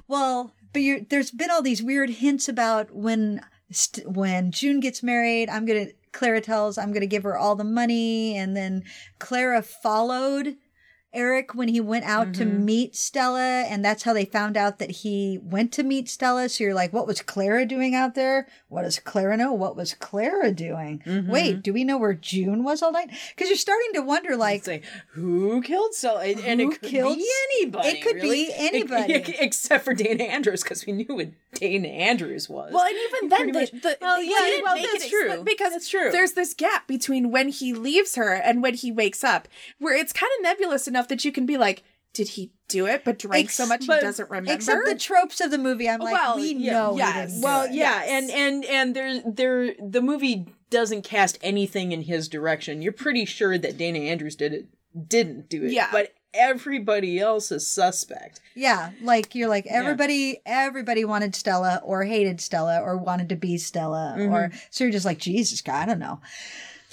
[0.09, 5.49] Well, but there's been all these weird hints about when st- when June gets married,
[5.49, 8.83] I'm gonna Clara tells I'm gonna give her all the money, and then
[9.19, 10.57] Clara followed
[11.15, 12.65] Eric when he went out to mm-hmm.
[12.65, 16.49] meet Stella, and that's how they found out that he went to meet Stella.
[16.49, 18.49] So you're like, what was Clara doing out there?
[18.69, 19.53] What does Clara know?
[19.53, 21.03] What was Clara doing?
[21.07, 21.31] Mm-hmm.
[21.31, 23.11] Wait, do we know where June was all night?
[23.31, 26.91] Because you're starting to wonder, like, Say who killed Stella, and, and Who it could
[26.91, 27.89] killed- be anybody.
[27.89, 28.49] it could be really.
[28.57, 29.15] anybody.
[29.15, 32.73] Ex- except for Dana Andrews, because we knew what Dana Andrews was.
[32.73, 35.31] Well, and even then, the, the, Well, they yeah, didn't well, make that's it true.
[35.31, 36.11] expli- because it's true.
[36.11, 39.49] There's this gap between when he leaves her and when he wakes up,
[39.79, 43.05] where it's kind of nebulous enough that you can be like, "Did he do it?"
[43.05, 44.53] But drank so much but- he doesn't remember.
[44.53, 46.97] except the tropes of the movie, I'm like, Well, we yeah, know.
[46.97, 47.15] yes.
[47.15, 48.09] he didn't do Well, yeah, Yes.
[48.11, 52.83] and and and there there the movie doesn't cast anything in his direction.
[52.83, 54.67] You're pretty sure that Dana Andrews did it,
[55.09, 55.73] didn't do it.
[55.73, 55.89] Yeah.
[55.93, 58.41] but everybody else is suspect.
[58.57, 63.57] Yeah, like you're like everybody everybody wanted Stella or hated Stella or wanted to be
[63.57, 64.33] Stella mm-hmm.
[64.35, 66.21] or so you're just like Jesus God, I don't know.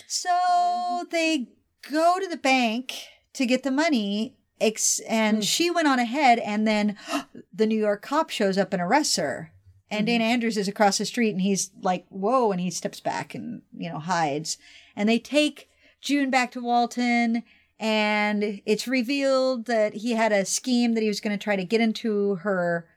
[0.07, 1.47] So they
[1.89, 2.93] go to the bank
[3.33, 5.41] to get the money ex- and hmm.
[5.41, 6.97] she went on ahead and then
[7.53, 9.51] the New York cop shows up and arrests her.
[9.89, 10.33] And Dana mm-hmm.
[10.33, 13.89] Andrews is across the street and he's like, "Whoa," and he steps back and, you
[13.89, 14.57] know, hides.
[14.95, 17.43] And they take June back to Walton
[17.77, 21.65] and it's revealed that he had a scheme that he was going to try to
[21.65, 22.87] get into her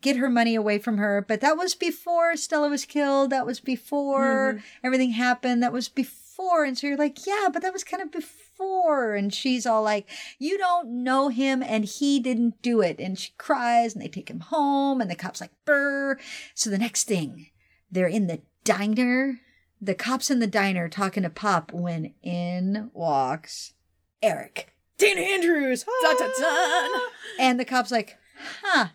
[0.00, 1.24] get her money away from her.
[1.26, 3.30] But that was before stella was killed.
[3.30, 4.86] That was before mm-hmm.
[4.86, 5.62] everything happened.
[5.62, 6.64] That was before.
[6.64, 10.06] And so you're like yeah but that was kind of before and she's all like
[10.38, 14.30] you don't know him and he didn't do it and she cries and they take
[14.30, 16.18] him home and the cops like brr
[16.54, 17.46] so the next thing
[17.90, 19.40] they're in the diner
[19.80, 23.74] the cops in the diner talking to pop when in walks
[24.22, 25.84] eric Dana Andrews.
[26.02, 27.00] Dun, dun, dun.
[27.40, 28.18] and the cop's like,
[28.62, 28.88] huh.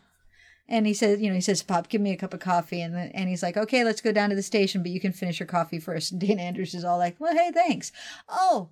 [0.67, 2.81] And he says, you know, he says, Pop, give me a cup of coffee.
[2.81, 5.11] And then, and he's like, okay, let's go down to the station, but you can
[5.11, 6.11] finish your coffee first.
[6.11, 7.91] And Dana Andrews is all like, well, hey, thanks.
[8.27, 8.69] Oh,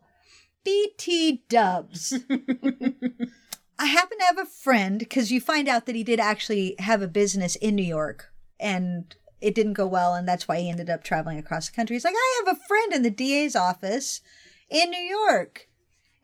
[0.63, 2.13] BT dubs.
[3.79, 7.01] I happen to have a friend because you find out that he did actually have
[7.01, 10.13] a business in New York and it didn't go well.
[10.13, 11.95] And that's why he ended up traveling across the country.
[11.95, 14.21] He's like, I have a friend in the DA's office
[14.69, 15.67] in New York.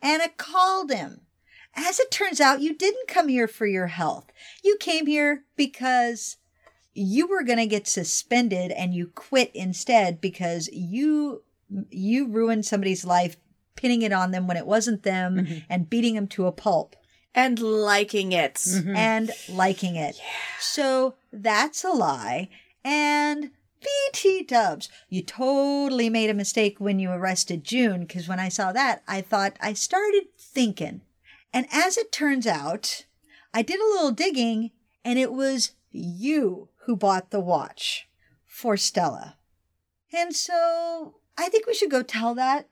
[0.02, 1.22] And I called him.
[1.76, 4.32] As it turns out, you didn't come here for your health.
[4.64, 6.38] You came here because
[6.94, 11.44] you were going to get suspended and you quit instead because you
[11.92, 13.38] you ruined somebody's life
[13.80, 15.60] pinning it on them when it wasn't them mm-hmm.
[15.70, 16.98] and beating them to a pulp
[17.34, 18.56] and liking it.
[18.56, 18.94] Mm-hmm.
[18.94, 20.20] and liking it.
[20.60, 22.50] So that's a lie.
[22.84, 28.50] And BT dubs, you totally made a mistake when you arrested June because when I
[28.50, 31.00] saw that, I thought I started thinking.
[31.54, 33.06] And as it turns out,
[33.54, 34.72] I did a little digging
[35.06, 38.10] and it was you who bought the watch
[38.46, 39.38] for Stella.
[40.12, 42.68] And so I think we should go tell that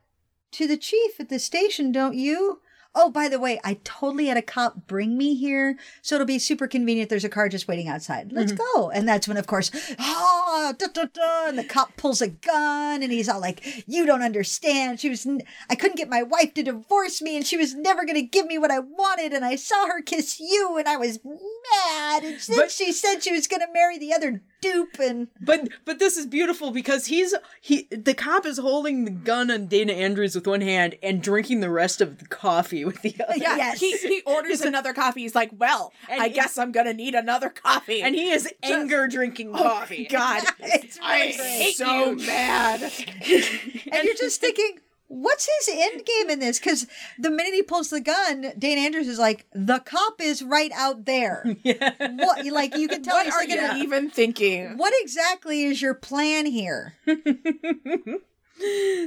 [0.53, 2.61] to the chief at the station, don't you?
[2.99, 5.77] oh, by the way, I totally had a cop bring me here.
[6.01, 7.11] So it'll be super convenient.
[7.11, 8.31] There's a car just waiting outside.
[8.31, 8.89] Let's go.
[8.89, 13.03] And that's when, of course, ah, da, da, da, and the cop pulls a gun
[13.03, 14.99] and he's all like, you don't understand.
[14.99, 18.03] She was, n- I couldn't get my wife to divorce me and she was never
[18.03, 19.31] going to give me what I wanted.
[19.31, 22.23] And I saw her kiss you and I was mad.
[22.23, 24.99] And then But- she said she was going to marry the other dupe.
[24.99, 29.49] And But but this is beautiful because he's he the cop is holding the gun
[29.51, 33.15] on Dana Andrews with one hand and drinking the rest of the coffee with the
[33.23, 33.37] other.
[33.37, 33.79] Yeah, Yes.
[33.79, 35.21] he, he orders another coffee.
[35.21, 38.01] He's like, well, And I he- guess I'm gonna need another coffee.
[38.01, 40.05] And he is anger drinking oh coffee.
[40.09, 41.47] God, it's I really great.
[41.49, 42.91] hate so mad.
[43.91, 46.59] And you're just thinking, what's his end game in this?
[46.59, 50.71] Because the minute he pulls the gun, Dane Andrews is like, the cop is right
[50.75, 51.43] out there.
[51.63, 51.93] Yeah.
[52.15, 54.77] What, like, you can tell What he's are thinking, you even thinking?
[54.77, 56.95] what exactly is your plan here?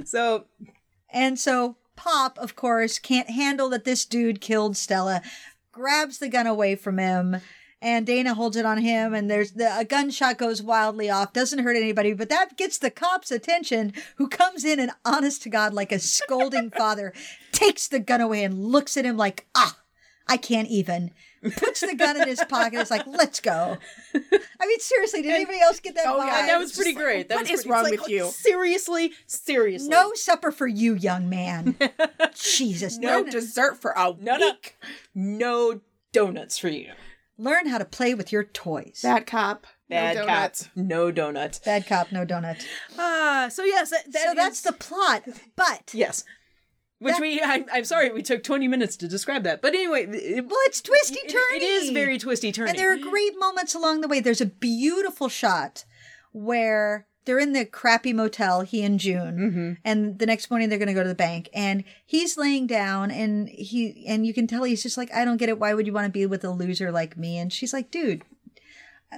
[0.04, 0.44] So
[1.12, 5.20] And so Pop, of course, can't handle that this dude killed Stella,
[5.72, 7.36] grabs the gun away from him.
[7.82, 11.32] And Dana holds it on him, and there's the a gunshot goes wildly off.
[11.32, 15.48] Doesn't hurt anybody, but that gets the cop's attention, who comes in and, honest to
[15.48, 17.14] God, like a scolding father,
[17.52, 19.78] takes the gun away and looks at him like, ah,
[20.28, 21.12] I can't even.
[21.56, 22.78] Puts the gun in his pocket.
[22.80, 23.78] It's like, let's go.
[24.14, 26.04] I mean, seriously, did anybody else get that?
[26.06, 27.28] Oh, yeah, that was pretty just like, great.
[27.30, 28.26] That what was is pretty- wrong like, with you?
[28.26, 29.88] Seriously, seriously.
[29.88, 31.76] No supper for you, young man.
[32.34, 34.76] Jesus, No learn, dessert for a no, no, week.
[35.14, 35.80] no
[36.12, 36.92] donuts for you.
[37.40, 39.00] Learn how to play with your toys.
[39.02, 39.66] Bad cop.
[39.88, 40.28] Bad no cop.
[40.28, 40.68] donuts.
[40.76, 41.58] No donuts.
[41.60, 42.64] Bad cop, no donut.
[42.98, 45.22] Ah, so yes, that, that so that's the plot.
[45.56, 46.24] But yes.
[47.00, 49.62] Which That- we, I, I'm sorry, we took 20 minutes to describe that.
[49.62, 51.56] But anyway, it, well, it's twisty it- turny.
[51.56, 52.70] it is very twisty turny.
[52.70, 54.20] and there are great moments along the way.
[54.20, 55.84] There's a beautiful shot
[56.32, 59.72] where they're in the crappy motel, he and June, Mm-hmm.
[59.84, 63.10] and the next morning they're going to go to the bank, and he's laying down,
[63.12, 65.58] and he and you can tell he's just like, I don't get it.
[65.60, 67.38] Why would you want to be with a loser like me?
[67.38, 68.22] And she's like, dude,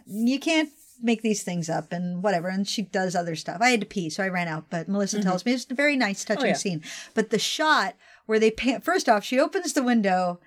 [0.07, 0.69] you can't
[1.05, 4.09] make these things up and whatever and she does other stuff i had to pee
[4.09, 6.47] so i ran out but melissa tells me it's a very nice touching Mm-hmm.
[6.47, 6.55] Oh, yeah.
[6.55, 7.97] scene but the shot
[8.27, 10.39] where they pan- first off she opens the window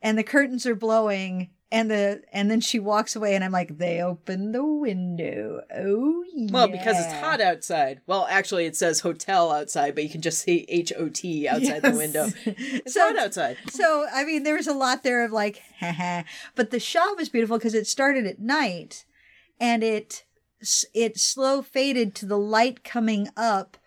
[0.00, 3.76] and the curtains are blowing and the and then she walks away and i'm like
[3.78, 8.02] they open the window oh yeah Well, because it's hot outside.
[8.06, 11.80] Well, actually, it says hotel outside, but you can just say H O T outside
[11.82, 12.28] the window.
[12.46, 13.56] It's So hot outside.
[13.70, 16.22] so i mean there was a lot there of like haha
[16.54, 19.06] but the shot was beautiful because it started at night
[19.58, 20.24] and it
[20.92, 23.78] it slow faded to the light coming up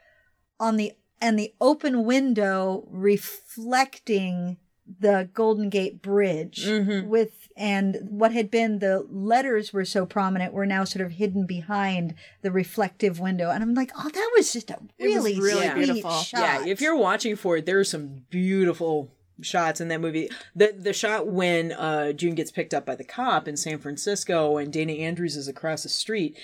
[0.60, 4.58] on the and the open window reflecting
[5.00, 6.66] the golden gate bridge
[7.06, 11.46] with and what had been the letters were so prominent were now sort of hidden
[11.46, 15.68] behind the reflective window and i'm like oh that was just a It really, really
[15.68, 16.12] sweet beautiful.
[16.12, 16.40] shot.
[16.42, 20.30] Yeah, if you're watching for it, there are some beautiful shots in that movie.
[20.56, 24.58] The the shot when uh, June gets picked up by the cop in San Francisco
[24.58, 26.38] and Dana Andrews is across the street.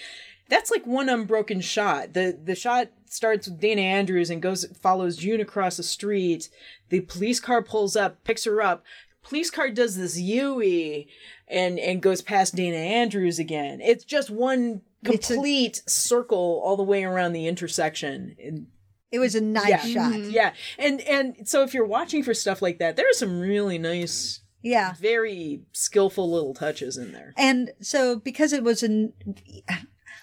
[0.49, 2.13] That's like one unbroken shot.
[2.13, 6.49] The the shot starts with Dana Andrews and goes follows June across the street.
[6.89, 8.83] The police car pulls up, picks her up.
[9.23, 11.07] Police car does this Yui
[11.47, 13.81] and and goes past Dana Andrews again.
[13.81, 18.35] It's just one It's a- complete circle all the way around the intersection.
[18.43, 18.67] And
[19.11, 19.77] it was a nice Yeah.
[19.93, 20.29] shot mm-hmm.
[20.29, 23.77] yeah, and and so if you're watching for stuff like that, there are some really
[23.79, 27.33] nice, yeah very skillful little touches in there.
[27.37, 29.13] And so, because it was an,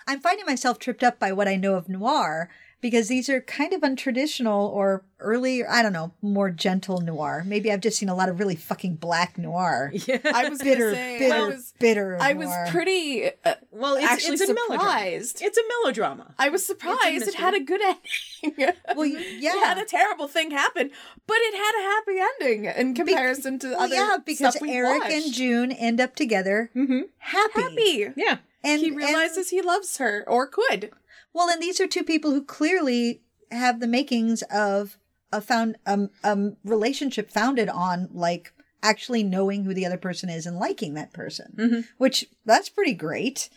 [0.07, 2.49] I'm finding myself tripped up by what I know of noir
[2.81, 7.45] because these are kind of untraditional or early, I don't know, more gentle noir.
[7.47, 9.93] Maybe I've just seen a lot of really fucking black noir.
[10.07, 10.19] Yeah.
[10.25, 12.19] I was Bitter, say, bitter, I was, bitter.
[12.21, 12.67] I was noir.
[12.71, 13.31] pretty.
[13.45, 14.81] Uh, Well, it's, Actually it's a melodrama.
[14.83, 15.43] surprised.
[15.43, 16.35] It's a melodrama.
[16.41, 18.75] I was surprised it had a good ending.
[18.97, 19.53] Well, yeah.
[19.55, 20.91] it had a terrible thing happen,
[21.29, 22.19] but it had a happy
[22.59, 25.13] ending in comparison to Well, other yeah, because stuff we Eric watched.
[25.15, 26.71] and June end up together
[27.19, 27.61] happy.
[27.61, 28.09] happy.
[28.17, 30.91] Yeah, And he and- realizes he loves her or could.
[31.33, 34.99] Well, and these are two people who clearly have the makings of
[35.33, 40.45] a found um um relationship founded on like actually knowing who the other person is
[40.45, 43.49] and liking that person, which that's pretty great.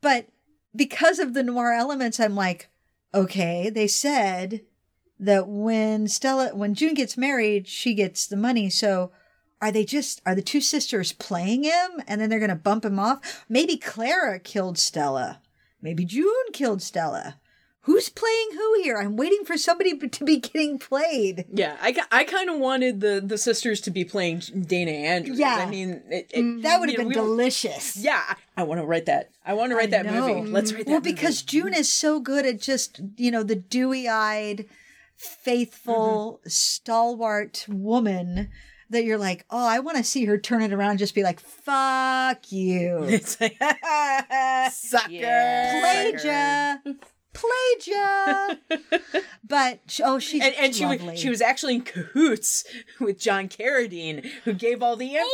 [0.00, 0.28] But
[0.74, 2.70] because of the noir elements, I'm like,
[3.12, 4.62] okay, they said
[5.18, 8.70] that when Stella, when June gets married, she gets the money.
[8.70, 9.12] So
[9.62, 12.84] are they just, are the two sisters playing him and then they're going to bump
[12.84, 13.44] him off?
[13.48, 15.40] Maybe Clara killed Stella.
[15.80, 17.36] Maybe June killed Stella.
[17.86, 18.96] Who's playing who here?
[18.96, 21.46] I'm waiting for somebody to be getting played.
[21.52, 21.76] yeah.
[21.82, 25.36] I, I kind of wanted the the sisters to be playing Dana Andrews.
[25.36, 25.56] Yeah.
[25.58, 27.96] I mean, it, it, That would have know, been we delicious.
[27.96, 29.30] Yeah, I, I want to write that.
[29.44, 30.28] I want to write that know.
[30.34, 30.50] movie.
[30.50, 30.90] Let's write that.
[30.92, 31.12] Well, movie.
[31.12, 34.66] because June is so good at just, you know, the dewy eyed,
[35.16, 36.48] faithful, Mm-hmm.
[36.50, 38.48] stalwart woman
[38.92, 41.22] that you're like, oh, I want to see her turn it around and just be
[41.22, 43.04] like, fuck you.
[43.08, 43.58] It's like,
[44.72, 45.12] Sucker.
[45.12, 46.78] Yeah.
[47.34, 48.54] Played ya.
[49.46, 51.16] But, oh, she's and, and she was lovely.
[51.16, 52.64] she was actually in cahoots
[53.00, 55.30] with John Carradine, who gave all the information.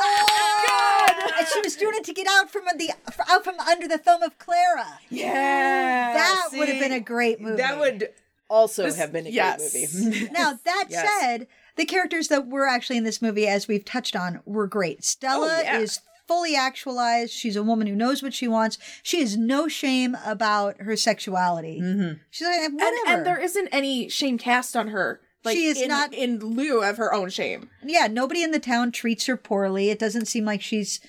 [0.00, 1.32] Oh, God.
[1.38, 2.90] And she was doing it to get out from the
[3.30, 4.98] out from under the thumb of Clara.
[5.08, 7.56] Yeah, that would have been a great movie.
[7.58, 8.08] That would
[8.50, 9.72] also This- have been a yes.
[9.72, 10.28] great movie.
[10.32, 11.08] Now that Yes.
[11.20, 15.04] said, the characters that were actually in this movie, as we've touched on, were great.
[15.04, 15.78] Stella Oh, yeah.
[15.78, 17.32] is fully actualized.
[17.32, 18.76] She's a woman who knows what she wants.
[19.02, 21.80] She has no shame about her sexuality.
[21.80, 22.18] Mm-hmm.
[22.30, 23.00] She's like, And, whatever.
[23.06, 25.20] and there isn't any shame cast on her.
[25.44, 27.70] Like, She is in, not- in lieu of her own shame.
[27.84, 29.88] yeah, nobody in the town treats her poorly.
[29.90, 31.00] It doesn't seem like she's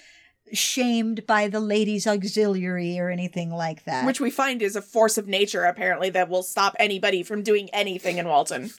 [0.54, 4.06] shamed by the ladies' auxiliary or anything like that.
[4.06, 7.70] Which we find is a force of nature, apparently, that will stop anybody from doing
[7.72, 8.72] anything in Walton.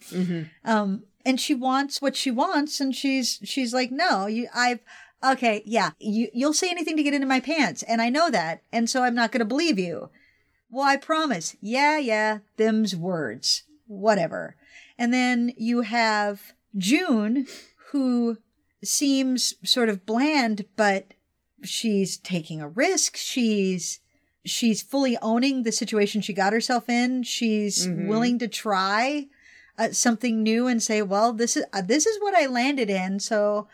[0.65, 4.81] um and she wants what she wants and she's she's like no you i've
[5.23, 8.63] okay yeah you you'll say anything to get into my pants and i know that
[8.73, 10.09] and so i'm not going to believe you.
[10.71, 11.57] Well i promise.
[11.61, 13.65] Yeah yeah them's words.
[13.87, 14.57] Whatever.
[14.97, 17.47] And then you have june
[17.91, 18.39] who
[18.83, 21.13] seems sort of bland but
[21.63, 24.01] she's taking a risk she's
[24.45, 29.29] she's fully owning the situation she got herself in she's willing to try
[29.81, 33.19] uh, something new and say, "Well, this is uh, this is what I landed in."
[33.19, 33.67] So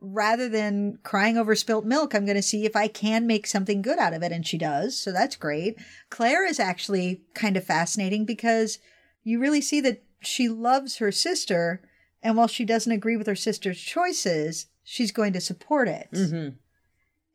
[0.00, 3.80] rather than crying over spilt milk, I'm going to see if I can make something
[3.80, 4.98] good out of it, and she does.
[4.98, 5.78] So that's great.
[6.10, 8.80] Claire is actually kind of fascinating because
[9.22, 11.80] you really see that she loves her sister,
[12.24, 16.08] and while she doesn't agree with her sister's choices, she's going to support it.
[16.12, 16.56] Mm-hmm.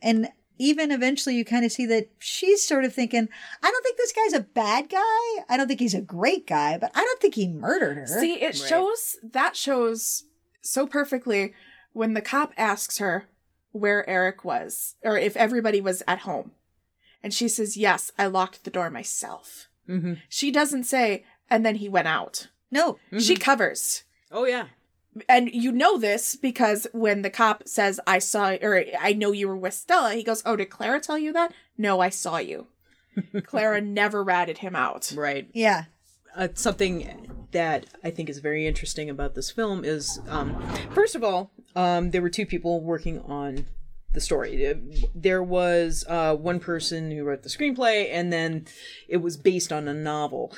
[0.01, 3.29] And even eventually, you kind of see that she's sort of thinking,
[3.61, 5.43] I don't think this guy's a bad guy.
[5.49, 8.07] I don't think he's a great guy, but I don't think he murdered her.
[8.07, 10.23] See, it shows that shows
[10.61, 11.53] so perfectly
[11.93, 13.27] when the cop asks her
[13.71, 16.51] where Eric was or if everybody was at home.
[17.23, 19.67] And she says, Yes, I locked the door myself.
[19.87, 20.13] Mm-hmm.
[20.29, 22.47] She doesn't say, and then he went out.
[22.71, 24.03] no, She covers.
[24.31, 24.67] Oh yeah.
[25.29, 29.47] And you know this because when the cop says, I saw, or I know you
[29.47, 31.53] were with Stella, he goes, Oh, did Clara tell you that?
[31.77, 32.67] No, I saw you.
[33.45, 35.11] Clara never ratted him out.
[35.15, 35.49] Right.
[35.53, 35.85] yeah.
[36.35, 41.23] uh, something that I think is very interesting about this film is, um, first of
[41.23, 43.65] all, um, there were two people working on
[44.13, 44.67] the story.
[44.67, 44.75] Uh,
[45.15, 48.65] There was uh, one person who wrote the screenplay, and then
[49.07, 50.53] it was based on a novel.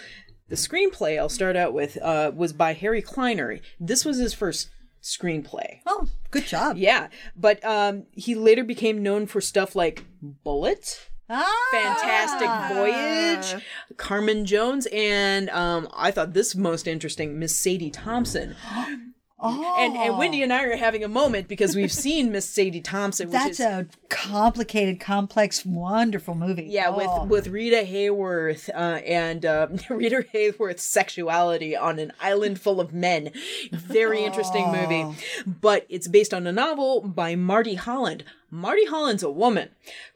[0.50, 3.60] The screenplay, I'll start out with, uh, was by Harry Kleiner.
[3.80, 4.70] This was his first
[5.02, 5.80] screenplay.
[5.86, 6.78] Oh, good job.
[6.78, 11.10] Yeah, but um, he later became known for stuff like Bullet.
[11.30, 13.64] Ah, Fantastic Voyage,
[13.98, 18.56] Carmen Jones, and um, I thought this most interesting, Miss Sadie Thompson.
[19.41, 22.82] Oh, And and Wendy and I are having a moment because we've seen Miss Sadie
[22.82, 26.65] Thompson, which that's is a complicated, complex, wonderful movie.
[26.69, 27.23] yeah, Oh.
[27.23, 32.93] with with Rita Hayworth uh, and uh, Rita Hayworth's sexuality on an island full of
[32.93, 33.32] men.
[33.71, 35.06] Very interesting movie,
[35.45, 38.25] but it's based on a novel by Marty Holland.
[38.52, 39.69] Marty Holland's a woman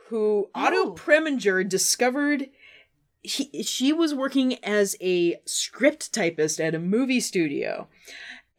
[0.09, 2.49] who Otto Preminger discovered.
[3.25, 7.87] He, she was working as a script typist at a movie studio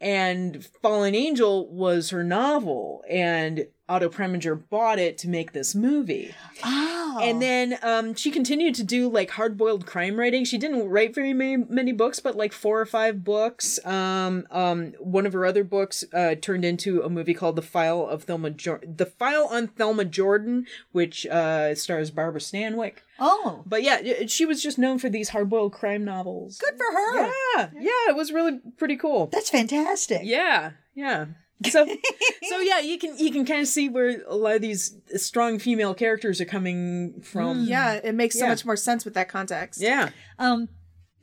[0.00, 6.34] and Fallen Angel was her novel, and Otto Preminger bought it to make this movie.
[6.64, 7.18] Oh.
[7.22, 10.44] And then um, she continued to do like hard boiled crime writing.
[10.44, 13.78] She didn't write very many, many books, but like four or five books.
[13.84, 18.00] Um, um, one of her other books uh, turned into a movie called The File
[18.06, 22.98] of Thelma jo- The File on Thelma Jordan, which uh, stars Barbara Stanwyck.
[23.20, 26.56] oh, But yeah, she was just known for these hard boiled crime novels.
[26.58, 27.26] good for her.
[27.56, 29.26] Yeah, yeah, it was really pretty cool.
[29.26, 30.22] That's fantastic.
[30.24, 31.26] Yeah, yeah.
[31.70, 31.86] So,
[32.48, 35.58] so yeah, you can you can kind of see where a lot of these strong
[35.58, 37.64] female characters are coming from.
[37.64, 38.50] Yeah, it makes so Yeah.
[38.50, 39.80] much more sense with that context.
[39.80, 40.10] Yeah.
[40.38, 40.68] Um,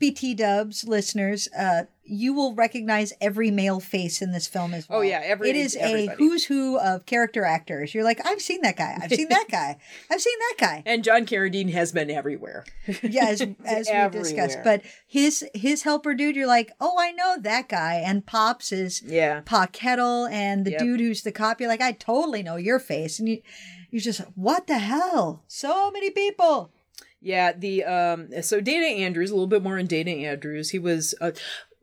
[0.02, 5.00] BT Dubs listeners, uh, you will recognize every male face in this film as well.
[5.00, 6.08] Oh, yeah, every- it is everybody.
[6.08, 7.94] a who's who of character actors.
[7.94, 8.98] You're like, I've seen that guy.
[9.02, 9.78] I've seen that guy.
[10.10, 10.84] I've seen that guy.
[10.86, 12.66] And John Carradine has been everywhere.
[13.04, 14.58] Yeah, as, as we discussed.
[14.64, 18.02] But his his helper dude, you're like, oh, I know that guy.
[18.06, 19.42] And Pops is Yeah.
[19.46, 20.80] Pa Kettle, and the Yep.
[20.82, 21.62] dude who's the cop.
[21.62, 23.42] You're like, I totally know your face, and you
[23.92, 25.44] you're just what the hell?
[25.48, 26.72] So many people.
[27.21, 30.71] Yeah, the um so Dana Andrews, a little bit more on Dana Andrews.
[30.71, 31.31] He was uh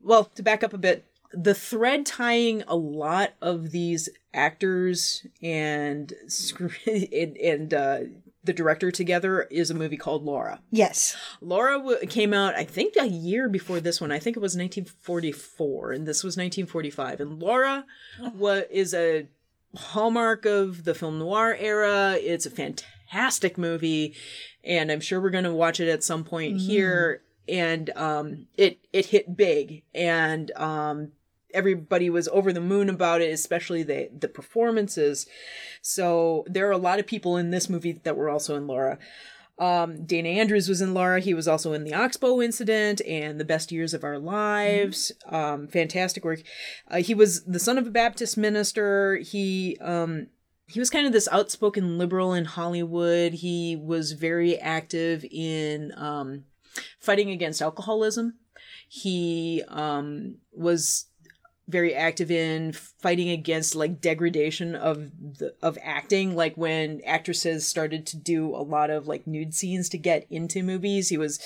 [0.03, 6.13] well, to back up a bit, the thread tying a lot of these actors and
[6.87, 7.99] and, and uh
[8.45, 10.61] the director together is a movie called Laura.
[10.71, 11.15] Yes.
[11.43, 14.11] Laura w- came out, I think, a year before this one.
[14.11, 17.21] I think it was 1944, and this was 1945.
[17.21, 17.85] And Laura
[18.35, 19.27] wa- is a
[19.77, 22.17] hallmark of the film noir era.
[22.19, 22.95] It's a fantastic
[23.59, 24.15] movie,
[24.65, 27.23] and I'm sure we're going to watch it at some point here.
[27.49, 31.13] And um, it it hit big, and um,
[31.55, 35.27] everybody was over the moon about it, especially the the performances.
[35.81, 38.99] So there are a lot of people in this movie that were also in Laura.
[39.59, 41.21] Um, Dana Andrews was in Laura.
[41.21, 45.11] He was also in the Oxbow incident and the Best Years of Our Lives.
[45.27, 46.43] Um, fantastic work.
[46.89, 49.17] Uh, he was the son of a Baptist minister.
[49.17, 50.29] He um,
[50.69, 53.33] he was kind of this outspoken liberal in Hollywood.
[53.33, 56.45] He was very active in um,
[57.01, 58.35] fighting against alcoholism.
[58.87, 61.07] He um, was
[61.69, 68.07] very active in fighting against like degradation of the of acting like when actresses started
[68.07, 71.39] to do a lot of like nude scenes to get into movies he was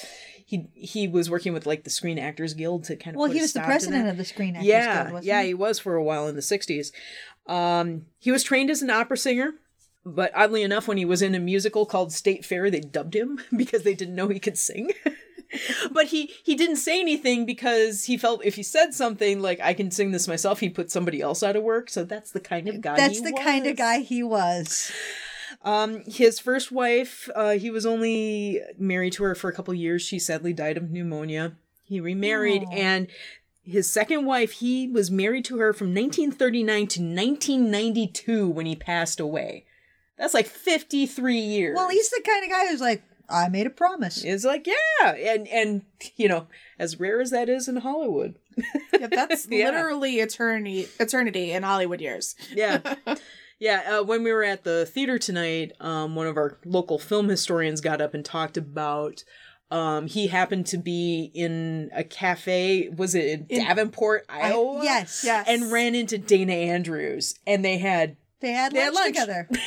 [0.46, 3.40] he he was working with like the Screen Actors Guild to kind of Well, he
[3.40, 5.48] was the president of the Screen Actors yeah Guild, yeah he?
[5.48, 6.92] he was for a while in the 60s
[7.46, 9.54] um he was trained as an opera singer
[10.04, 13.40] but oddly enough when he was in a musical called State Fair they dubbed him
[13.56, 14.90] because they didn't know he could sing
[15.92, 19.74] but he he didn't say anything because he felt if he said something like I
[19.74, 21.90] can sing this myself, he'd put somebody else out of work.
[21.90, 22.96] So that's the kind of guy.
[22.96, 24.90] That's he the kind of guy he was.
[25.64, 30.02] Um, his first wife, uh, he was only married to her for a couple years.
[30.02, 31.52] She sadly died of pneumonia.
[31.84, 33.06] He remarried, and
[33.64, 39.20] his second wife, he was married to her from 1939 to 1992 when he passed
[39.20, 39.64] away.
[40.18, 41.76] That's like 53 years.
[41.76, 44.22] Well, he's the kind of guy who's like, I made a promise.
[44.24, 45.82] It's like, yeah, and and
[46.16, 46.48] you know,
[46.78, 48.34] as rare as that is in Hollywood,
[48.98, 49.66] Yeah, that's Yeah.
[49.66, 52.34] literally eternity eternity in Hollywood years.
[52.54, 52.80] yeah,
[53.58, 53.98] yeah.
[54.00, 57.80] Uh, when we were at the theater tonight, um, one of our local film historians
[57.80, 59.24] got up and talked about.
[59.72, 62.88] Um, he happened to be in a cafe.
[62.90, 64.80] Was it in, In- Davenport, Iowa?
[64.84, 65.22] yes.
[65.24, 65.46] Yes.
[65.48, 68.16] And ran into Dana Andrews, and they had.
[68.40, 69.26] They had They had lunch, lunch.
[69.26, 69.48] together.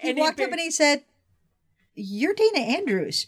[0.00, 1.02] He walked up and he said,
[1.94, 3.26] You're Dana Andrews.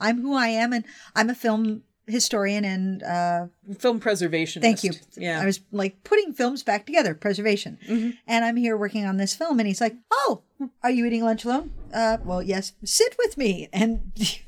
[0.00, 3.46] I'm who I am, and I'm a film historian and uh
[3.78, 4.62] film preservation.
[4.62, 4.92] thank you.
[5.18, 5.40] Yeah.
[5.40, 7.78] I was like putting films back together, preservation.
[7.86, 8.10] Mm-hmm.
[8.26, 10.42] And I'm here working on this film and he's like, "Oh,
[10.82, 12.72] are you eating lunch alone?" Uh, well, yes.
[12.84, 13.68] Sit with me.
[13.72, 14.12] And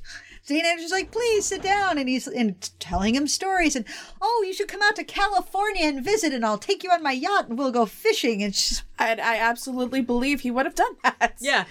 [0.46, 3.84] Dana Andrews is like, "Please sit down." And he's and telling him stories and,
[4.22, 7.12] "Oh, you should come out to California and visit and I'll take you on my
[7.12, 10.96] yacht and we'll go fishing." And she's And I absolutely believe he would have done
[11.02, 11.34] that.
[11.40, 11.64] Yeah.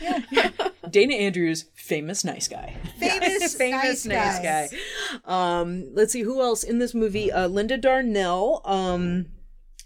[0.90, 2.76] Dana Andrews, famous nice guy.
[3.00, 4.70] famous, famous nice, nice guy.
[5.26, 7.32] Um, let's see who else in this movie.
[7.32, 9.28] Uh, Linda Darnell um,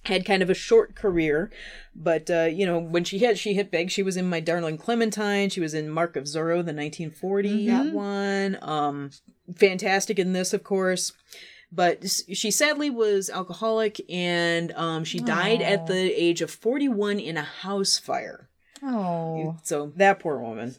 [0.06, 1.52] had kind of a short career,
[1.96, 3.92] but uh, you know when she hit, she hit big.
[3.92, 5.50] She was in My Darling Clementine.
[5.50, 8.58] She was in Mark of Zorro, the 1940 that one.
[8.62, 9.12] Um,
[9.56, 11.14] fantastic in this, of course.
[11.72, 17.38] But she sadly was alcoholic, and um, she died at the age of 41 in
[17.38, 18.50] a house fire.
[18.82, 19.58] Oh.
[19.64, 20.76] So that poor woman.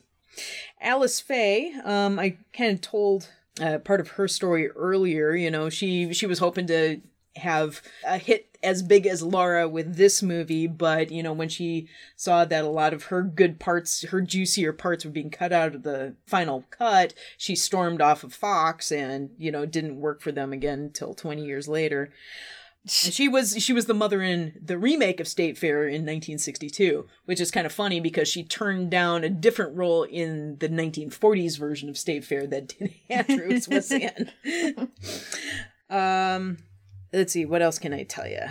[0.80, 3.28] Alice Faye, um, I kind of told
[3.60, 5.34] uh, part of her story earlier.
[5.34, 7.00] You know, she she was hoping to
[7.36, 11.88] have a hit as big as Laura with this movie, but you know, when she
[12.16, 15.74] saw that a lot of her good parts, her juicier parts were being cut out
[15.74, 20.32] of the final cut, she stormed off of Fox and, you know, didn't work for
[20.32, 22.12] them again until 20 years later.
[22.82, 27.06] And she was she was the mother in the remake of State Fair in 1962,
[27.26, 31.58] which is kind of funny because she turned down a different role in the 1940s
[31.58, 34.30] version of State Fair that Dana Andrews was in.
[35.90, 36.56] um,
[37.12, 38.42] let's see, what else can I tell you?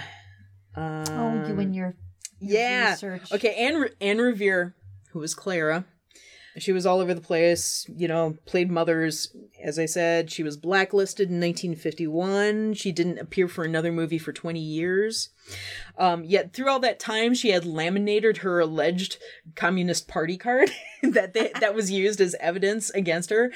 [0.75, 1.95] Um, Oh, you and your
[2.39, 2.91] yeah.
[2.91, 3.31] research.
[3.31, 4.75] Okay, Anne Anne Revere,
[5.11, 5.85] who was Clara,
[6.57, 7.85] she was all over the place.
[7.89, 9.35] You know, played mothers.
[9.63, 12.73] As I said, she was blacklisted in 1951.
[12.73, 15.29] She didn't appear for another movie for 20 years.
[15.97, 19.17] Um, yet through all that time, she had laminated her alleged
[19.55, 20.69] Communist Party card
[21.03, 23.51] that they, that was used as evidence against her.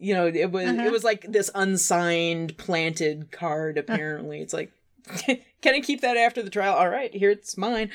[0.00, 3.76] You know, it was it was like this unsigned planted card.
[3.78, 4.72] Apparently, it's like,
[5.26, 6.74] can I keep that after the trial?
[6.74, 7.90] All right, here it's mine.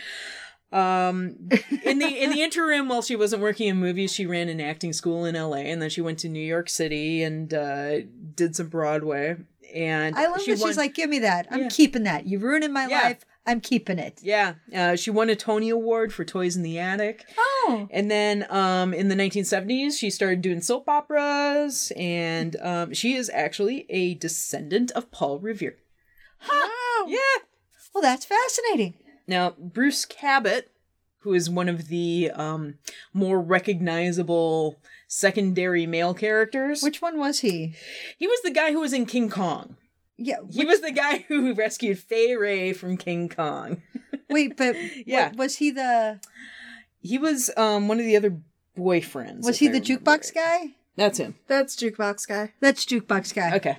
[0.72, 1.50] Um,
[1.84, 4.94] in the in the interim, while she wasn't working in movies, she ran an acting
[4.94, 5.60] school in L.A.
[5.62, 8.02] and then she went to New York City and uh,
[8.36, 9.38] did some Broadway.
[9.74, 11.48] And I love she that won- she's like, "Give me that.
[11.50, 11.68] I'm Yeah.
[11.70, 12.26] keeping that.
[12.28, 13.02] You've ruined my Yeah.
[13.04, 13.26] life.
[13.46, 17.26] I'm keeping it." yeah, uh, she won a Tony Award for Toys in the Attic.
[17.38, 17.88] Oh.
[17.92, 23.30] And then um, in the 1970s, she started doing soap operas, and um, she is
[23.34, 25.78] actually a descendant of Paul Revere.
[26.50, 27.06] Wow.
[27.08, 27.20] Yeah.
[27.94, 28.96] Well, that's fascinating.
[29.28, 30.72] Now, Bruce Cabot,
[31.20, 32.76] who is one of the um,
[33.14, 36.84] more recognizable secondary male characters.
[36.84, 37.74] Which one was he?
[38.18, 39.78] he was the guy who was in King Kong.
[40.18, 40.38] Yeah.
[40.50, 43.82] He was the guy who rescued Fay Wray from King Kong.
[44.30, 45.30] Wait, but Yeah.
[45.30, 46.20] wa- was he the
[47.00, 48.38] He was um, one of the other
[48.78, 49.44] boyfriends.
[49.46, 50.66] was he I the jukebox right.
[50.68, 50.76] guy?
[50.96, 51.36] That's him.
[51.48, 52.54] That's jukebox guy.
[52.62, 53.56] That's jukebox guy.
[53.58, 53.78] Okay.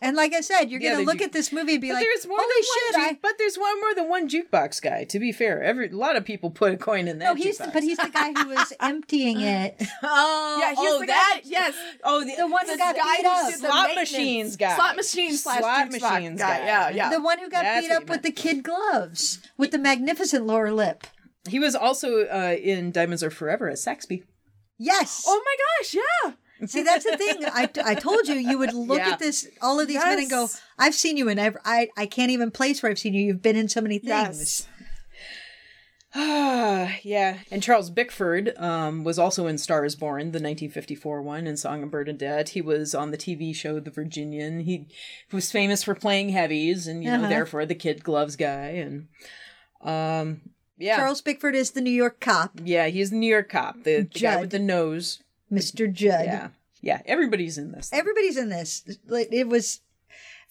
[0.00, 1.94] And like I said, you're Yeah, gonna look ju- at this movie and be But
[1.94, 3.04] like, there's more "Holy than shit!" one.
[3.16, 5.02] I but there's one more than one jukebox guy.
[5.04, 7.24] To be fair, every a lot of people put a coin in that.
[7.24, 7.72] no, he's jukebox.
[7.72, 9.74] but he's the guy who was emptying it.
[10.04, 11.48] oh Yeah, he's oh, the that guy.
[11.50, 13.46] Yes, oh the, The one who got guy beat who up.
[13.52, 14.76] the Slot machines guy.
[14.76, 16.58] Slot machine slash Slot machines guy.
[16.58, 16.64] guy.
[16.64, 17.10] Yeah, yeah.
[17.10, 20.70] The one who got That's beat up with the kid gloves with the magnificent lower
[20.72, 21.06] lip.
[21.48, 24.22] He was also uh, in Diamonds Are Forever as Saxby.
[24.78, 25.24] Yes.
[25.26, 26.32] oh my gosh, yeah.
[26.66, 27.44] See, that's the thing.
[27.44, 29.10] I, I told you you would look Yeah.
[29.10, 30.48] at this, all of these men, and go,
[30.78, 31.60] "I've seen you in every.
[31.64, 33.22] I I can't even place where I've seen you.
[33.24, 34.68] You've been in so many things." Yes.
[36.14, 37.38] Ah, yeah.
[37.50, 41.82] And Charles Bickford um, was also in Star is Born, the 1954 one, and Song
[41.82, 42.50] of Bernadette.
[42.50, 44.60] He was on the TV show The Virginian.
[44.60, 44.86] He
[45.32, 47.28] was famous for playing heavies, and you know, Uh-huh.
[47.28, 48.68] therefore the kid gloves guy.
[48.70, 49.08] And
[49.82, 50.40] um,
[50.78, 54.02] yeah, Charles Bickford is the New York cop, yeah, he's the New York cop, the,
[54.02, 55.22] the guy with the nose.
[55.52, 55.90] Mr.
[55.92, 56.24] Judd.
[56.26, 56.48] Yeah,
[56.80, 57.00] yeah.
[57.06, 57.90] Everybody's in this.
[57.92, 58.84] Everybody's in this.
[59.06, 59.80] Like, It was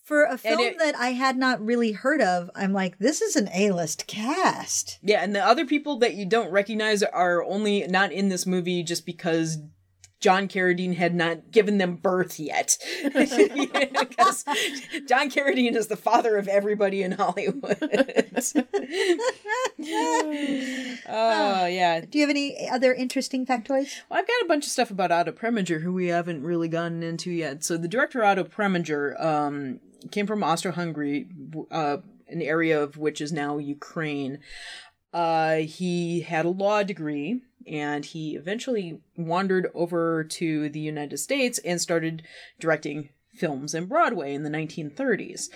[0.04, 2.50] for a film it- that I had not really heard of.
[2.56, 5.00] I'm like, this is an A-list cast.
[5.04, 8.84] Yeah, and the other people that you don't recognize are only not in this movie
[8.84, 9.58] just because
[10.20, 12.78] John Carradine had not given them birth yet.
[14.07, 14.43] Because
[15.07, 17.78] John Carradine is the father of everybody in Hollywood.
[21.07, 22.01] oh, yeah.
[22.01, 23.89] Do you have any other interesting factoids?
[24.09, 27.03] Well, I've got a bunch of stuff about Otto Preminger who we haven't really gotten
[27.03, 27.63] into yet.
[27.63, 29.80] So the director Otto Preminger um,
[30.11, 31.28] came from Austro-Hungary,
[31.72, 31.97] uh,
[32.28, 34.39] an area of which is now Ukraine.
[35.13, 41.59] Uh, he had a law degree, and he eventually wandered over to the United States
[41.59, 42.24] and started
[42.59, 45.49] directing films in Broadway in the 1930s.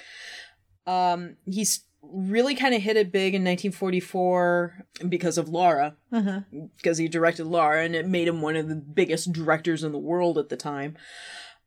[0.86, 6.41] Um, he's really kind of hit it big in 1944 because of Laura, Uh-huh.
[6.78, 9.99] because he directed Laura, and it made him one of the biggest directors in the
[9.99, 10.97] world at the time.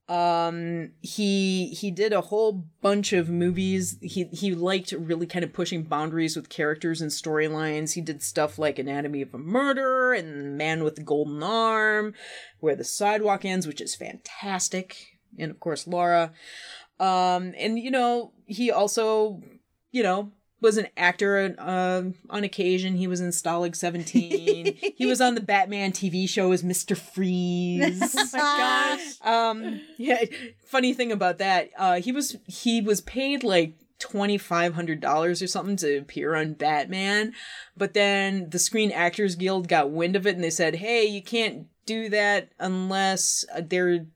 [0.07, 3.97] Um, he he did a whole bunch of movies.
[4.03, 7.95] He he liked really kind of pushing boundaries with characters and storylines.
[7.95, 12.13] He did stuff like Anatomy of a Murder and Man with the Golden Arm,
[12.61, 16.33] Where the Sidewalk Ends, which is fantastic, and of course Laura.
[17.01, 19.41] Um, and you know he also
[19.91, 20.33] you know
[20.65, 22.97] was an actor uh, on occasion.
[22.97, 24.75] He was in Stalag 17.
[24.97, 26.97] he was on the Batman TV show as Mr.
[26.97, 28.17] Freeze.
[28.25, 29.21] Oh my gosh.
[29.23, 30.25] um yeah,
[30.67, 35.99] funny thing about that, uh he was he was paid like $2500 or something to
[35.99, 37.33] appear on Batman,
[37.77, 41.23] but then the Screen Actors Guild got wind of it and they said, "Hey, you
[41.23, 44.07] can't do that unless uh, they're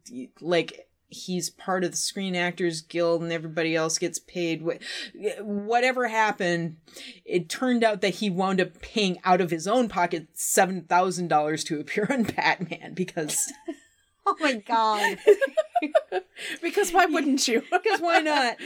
[0.40, 4.62] like he's part of the Screen Actors Guild and everybody else gets paid.
[4.62, 6.76] Wh- Whatever happened,
[7.24, 11.28] it turned out that he wound up paying out of his own pocket seven thousand
[11.28, 13.52] dollars to appear on Batman because
[14.26, 15.18] Oh my god.
[16.62, 17.62] Because why wouldn't you?
[17.70, 18.56] because why not?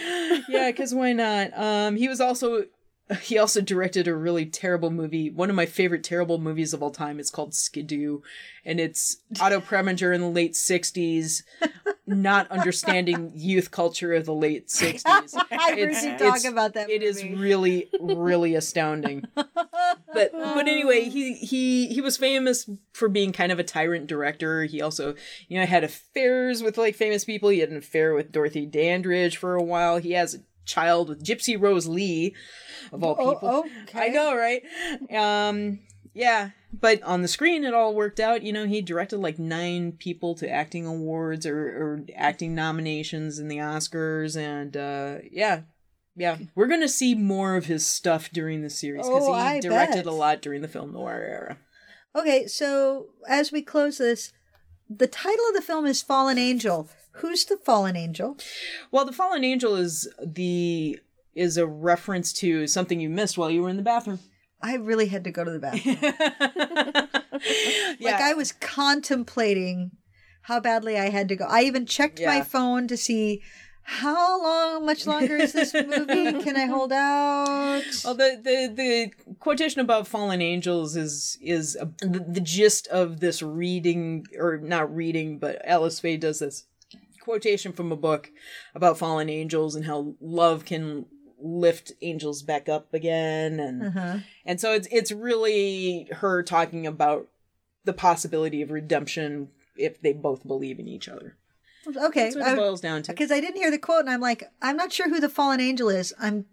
[0.49, 1.51] Yeah, because why not?
[1.57, 2.64] Um, he was also
[3.22, 5.30] he also directed a really terrible movie.
[5.30, 7.18] One of my favorite terrible movies of all time.
[7.20, 8.20] It's called Skidoo,
[8.64, 11.42] and it's Otto Preminger in the late '60s,
[12.06, 15.34] not understanding youth culture of the late '60s.
[15.50, 16.90] I heard It's- you talk about that.
[16.90, 17.34] It is movie.
[17.36, 19.24] really, really astounding.
[19.34, 21.10] But but anyway, oh.
[21.10, 24.64] he he he was famous for being kind of a tyrant director.
[24.64, 25.14] He also,
[25.48, 27.48] you know, had affairs with like famous people.
[27.48, 29.98] He had an affair with Dorothy Dandridge for a while.
[29.98, 32.34] He has a child with Gypsy Rose Lee,
[32.92, 33.64] of all Oh, people.
[33.84, 34.06] okay.
[34.06, 34.62] I know, right?
[35.10, 35.80] Um,
[36.14, 36.50] yeah.
[36.72, 38.42] But on the screen, it all worked out.
[38.42, 43.48] You know, he directed like nine people to acting awards or, or acting nominations in
[43.48, 45.62] the Oscars, and uh, yeah,
[46.16, 49.60] yeah, we're gonna see more of his stuff during the series because Oh, he I
[49.60, 50.06] directed bet.
[50.06, 51.58] a lot during the film noir era.
[52.16, 54.32] Okay, so as we close this,
[54.88, 56.88] the title of the film is Fallen Angel.
[57.16, 58.38] Who's the fallen angel?
[58.90, 60.98] Well, the Fallen Angel is the
[61.34, 64.18] is a reference to something you missed while you were in the bathroom.
[64.60, 65.96] I really had to go to the bathroom.
[67.98, 69.92] yeah, Like I was contemplating
[70.42, 71.46] how badly I had to go.
[71.48, 73.42] I even checked my phone to see
[73.84, 76.42] how long, much longer is this movie?
[76.42, 77.82] Can I hold out?
[78.04, 83.20] Well, the, the the quotation about fallen angels is is a, the, the gist of
[83.20, 86.64] this reading, or not reading, but Alice Faye does this
[87.22, 88.30] quotation from a book
[88.74, 91.06] about fallen angels and how love can
[91.38, 94.18] lift angels back up again and mm-hmm.
[94.46, 97.26] and so it's it's really her talking about
[97.84, 101.36] the possibility of redemption if they both believe in each other.
[101.84, 103.12] Okay, That's what it I- boils down to.
[103.12, 105.60] because I didn't hear the quote, and I'm like, I'm not sure who the fallen
[105.60, 106.14] angel is.
[106.20, 106.46] I'm,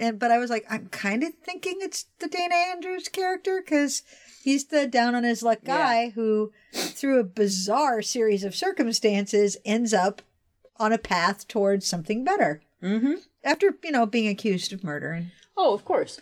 [0.00, 4.02] and but I was like, I'm kind of thinking it's the Dana Andrews character because
[4.42, 9.92] he's the down on his luck guy who, through a bizarre series of circumstances, ends
[9.94, 10.22] up
[10.78, 12.62] on a path towards something better.
[12.82, 13.14] Mm-hmm.
[13.44, 16.20] After you know being accused of murder and Oh, of course.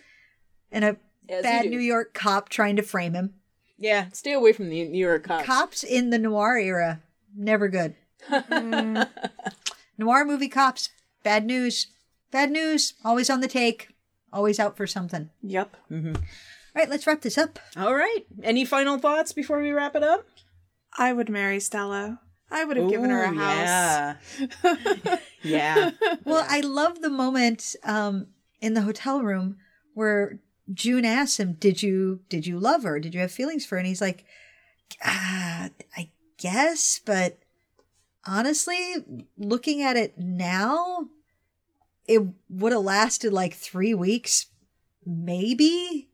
[0.72, 0.96] and a
[1.28, 1.66] As bad.
[1.66, 3.34] New York cop trying to frame him.
[3.78, 5.44] Yeah, stay away from the New York cops.
[5.46, 7.00] Cops in the noir era,
[7.36, 7.94] never good.
[8.28, 9.08] Mm.
[9.96, 10.90] noir movie cops,
[11.22, 11.86] bad news.
[12.30, 13.88] Bad news, always on the take,
[14.32, 15.30] always out for something.
[15.42, 15.76] Yep.
[15.90, 16.12] All
[16.74, 17.58] right, let's wrap this up.
[17.76, 18.24] All right.
[18.42, 20.26] Any final thoughts before we wrap it up?
[20.96, 22.20] I would marry Stella.
[22.50, 24.16] I would have given her a house.
[24.62, 25.18] Yeah.
[25.42, 25.90] yeah.
[26.24, 28.28] Well, I love the moment um,
[28.60, 29.56] in the hotel room
[29.94, 30.40] where
[30.72, 33.00] June asks him, "Did you did you love her?
[33.00, 34.24] Did you have feelings for her?" And he's like,
[35.04, 37.38] ah, "I guess, but
[38.26, 38.94] honestly,
[39.36, 41.08] looking at it now,
[42.08, 44.46] it would have lasted like three weeks,
[45.06, 46.08] maybe.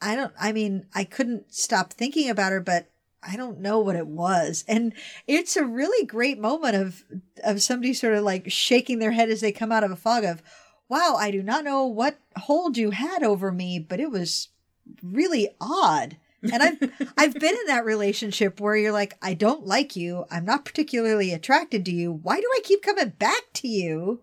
[0.00, 0.32] I don't.
[0.40, 4.64] I mean, I couldn't stop thinking about her, but." I don't know what it was.
[4.68, 4.94] And
[5.26, 7.02] it's a really great moment of
[7.42, 10.22] of somebody sort of like shaking their head as they come out of a fog
[10.22, 10.40] of,
[10.88, 14.48] wow, I do not know what hold you had over me, but it was
[15.02, 16.16] really odd.
[16.42, 20.24] And I've I've been in that relationship where you're like, I don't like you.
[20.30, 22.12] I'm not particularly attracted to you.
[22.12, 24.20] Why do I keep coming back to you?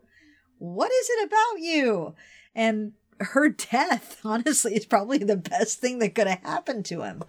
[0.58, 2.16] What is it about you?
[2.54, 7.24] And her death, honestly, is probably the best thing that could have happened to him.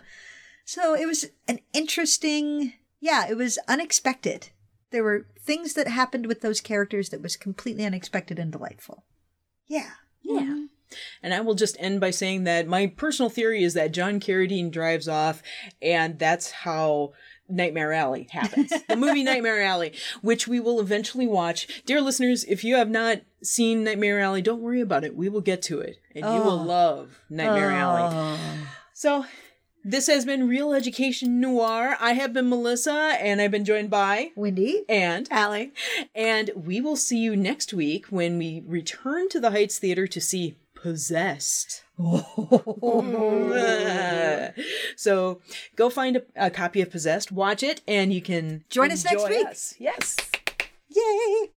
[0.64, 4.51] So it was an interesting, yeah, it was unexpected.
[4.91, 9.05] There were things that happened with those characters that was completely unexpected and delightful.
[9.66, 9.91] Yeah.
[10.22, 10.66] Yeah.
[11.22, 14.70] And I will just end by saying that my personal theory is that John Carradine
[14.70, 15.43] drives off,
[15.83, 17.12] and that's how
[17.49, 18.72] Nightmare Alley happens.
[18.88, 19.92] the movie Nightmare Alley,
[20.22, 21.82] which we will eventually watch.
[21.84, 25.16] Dear listeners, if you have not seen Nightmare Alley, don't worry about it.
[25.16, 26.64] We will get to it, and you will oh.
[26.64, 28.14] love Nightmare Alley.
[28.14, 28.38] Oh.
[28.92, 29.26] So,
[29.88, 31.97] this has been Reel Education Noir.
[32.01, 34.84] I have been Melissa, and I've been joined by Wendy?
[34.88, 35.72] and Allie.
[36.12, 40.20] and we will see you next week when we return to the Heights Theater to
[40.20, 41.83] see Possessed.
[41.99, 43.55] Oh.
[44.97, 45.41] so
[45.77, 49.27] go find a, a copy of Possessed, watch it, and you can Join us next
[49.31, 49.47] week.
[49.47, 49.74] us.
[49.79, 50.14] Yes.
[50.91, 51.53] Yay!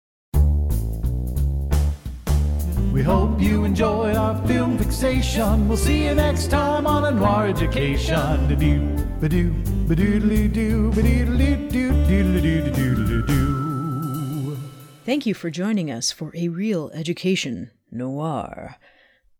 [2.93, 5.67] We hope you enjoy our film fixation.
[5.67, 8.47] We'll see you next time on a Noir Education.
[8.47, 8.79] Ba-doo,
[9.19, 9.51] ba-doo,
[9.87, 14.57] ba-doodly-doo, ba-doodly-doo, doodly-doo-doodly-doo.
[15.05, 18.77] Thank you for joining us for a Reel Education Noir.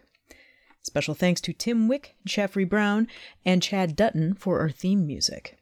[0.82, 3.06] Special thanks to Tim Wick, Jeffrey Brown,
[3.44, 5.56] and Chad Dutton for our theme music.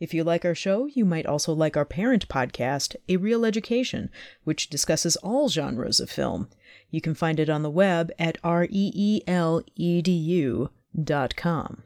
[0.00, 4.10] If you like our show, you might also like our parent podcast, A Reel Education,
[4.44, 6.48] which discusses all genres of film.
[6.90, 10.70] You can find it on the web at E reeledu
[11.04, 11.82] dot com.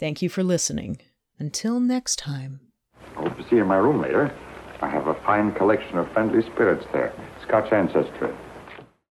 [0.00, 1.02] Thank you for listening.
[1.38, 2.60] Until next time.
[3.14, 4.34] Hope to see you in my room later.
[4.80, 7.12] I have a fine collection of friendly spirits there.
[7.46, 8.34] Scotch ancestry.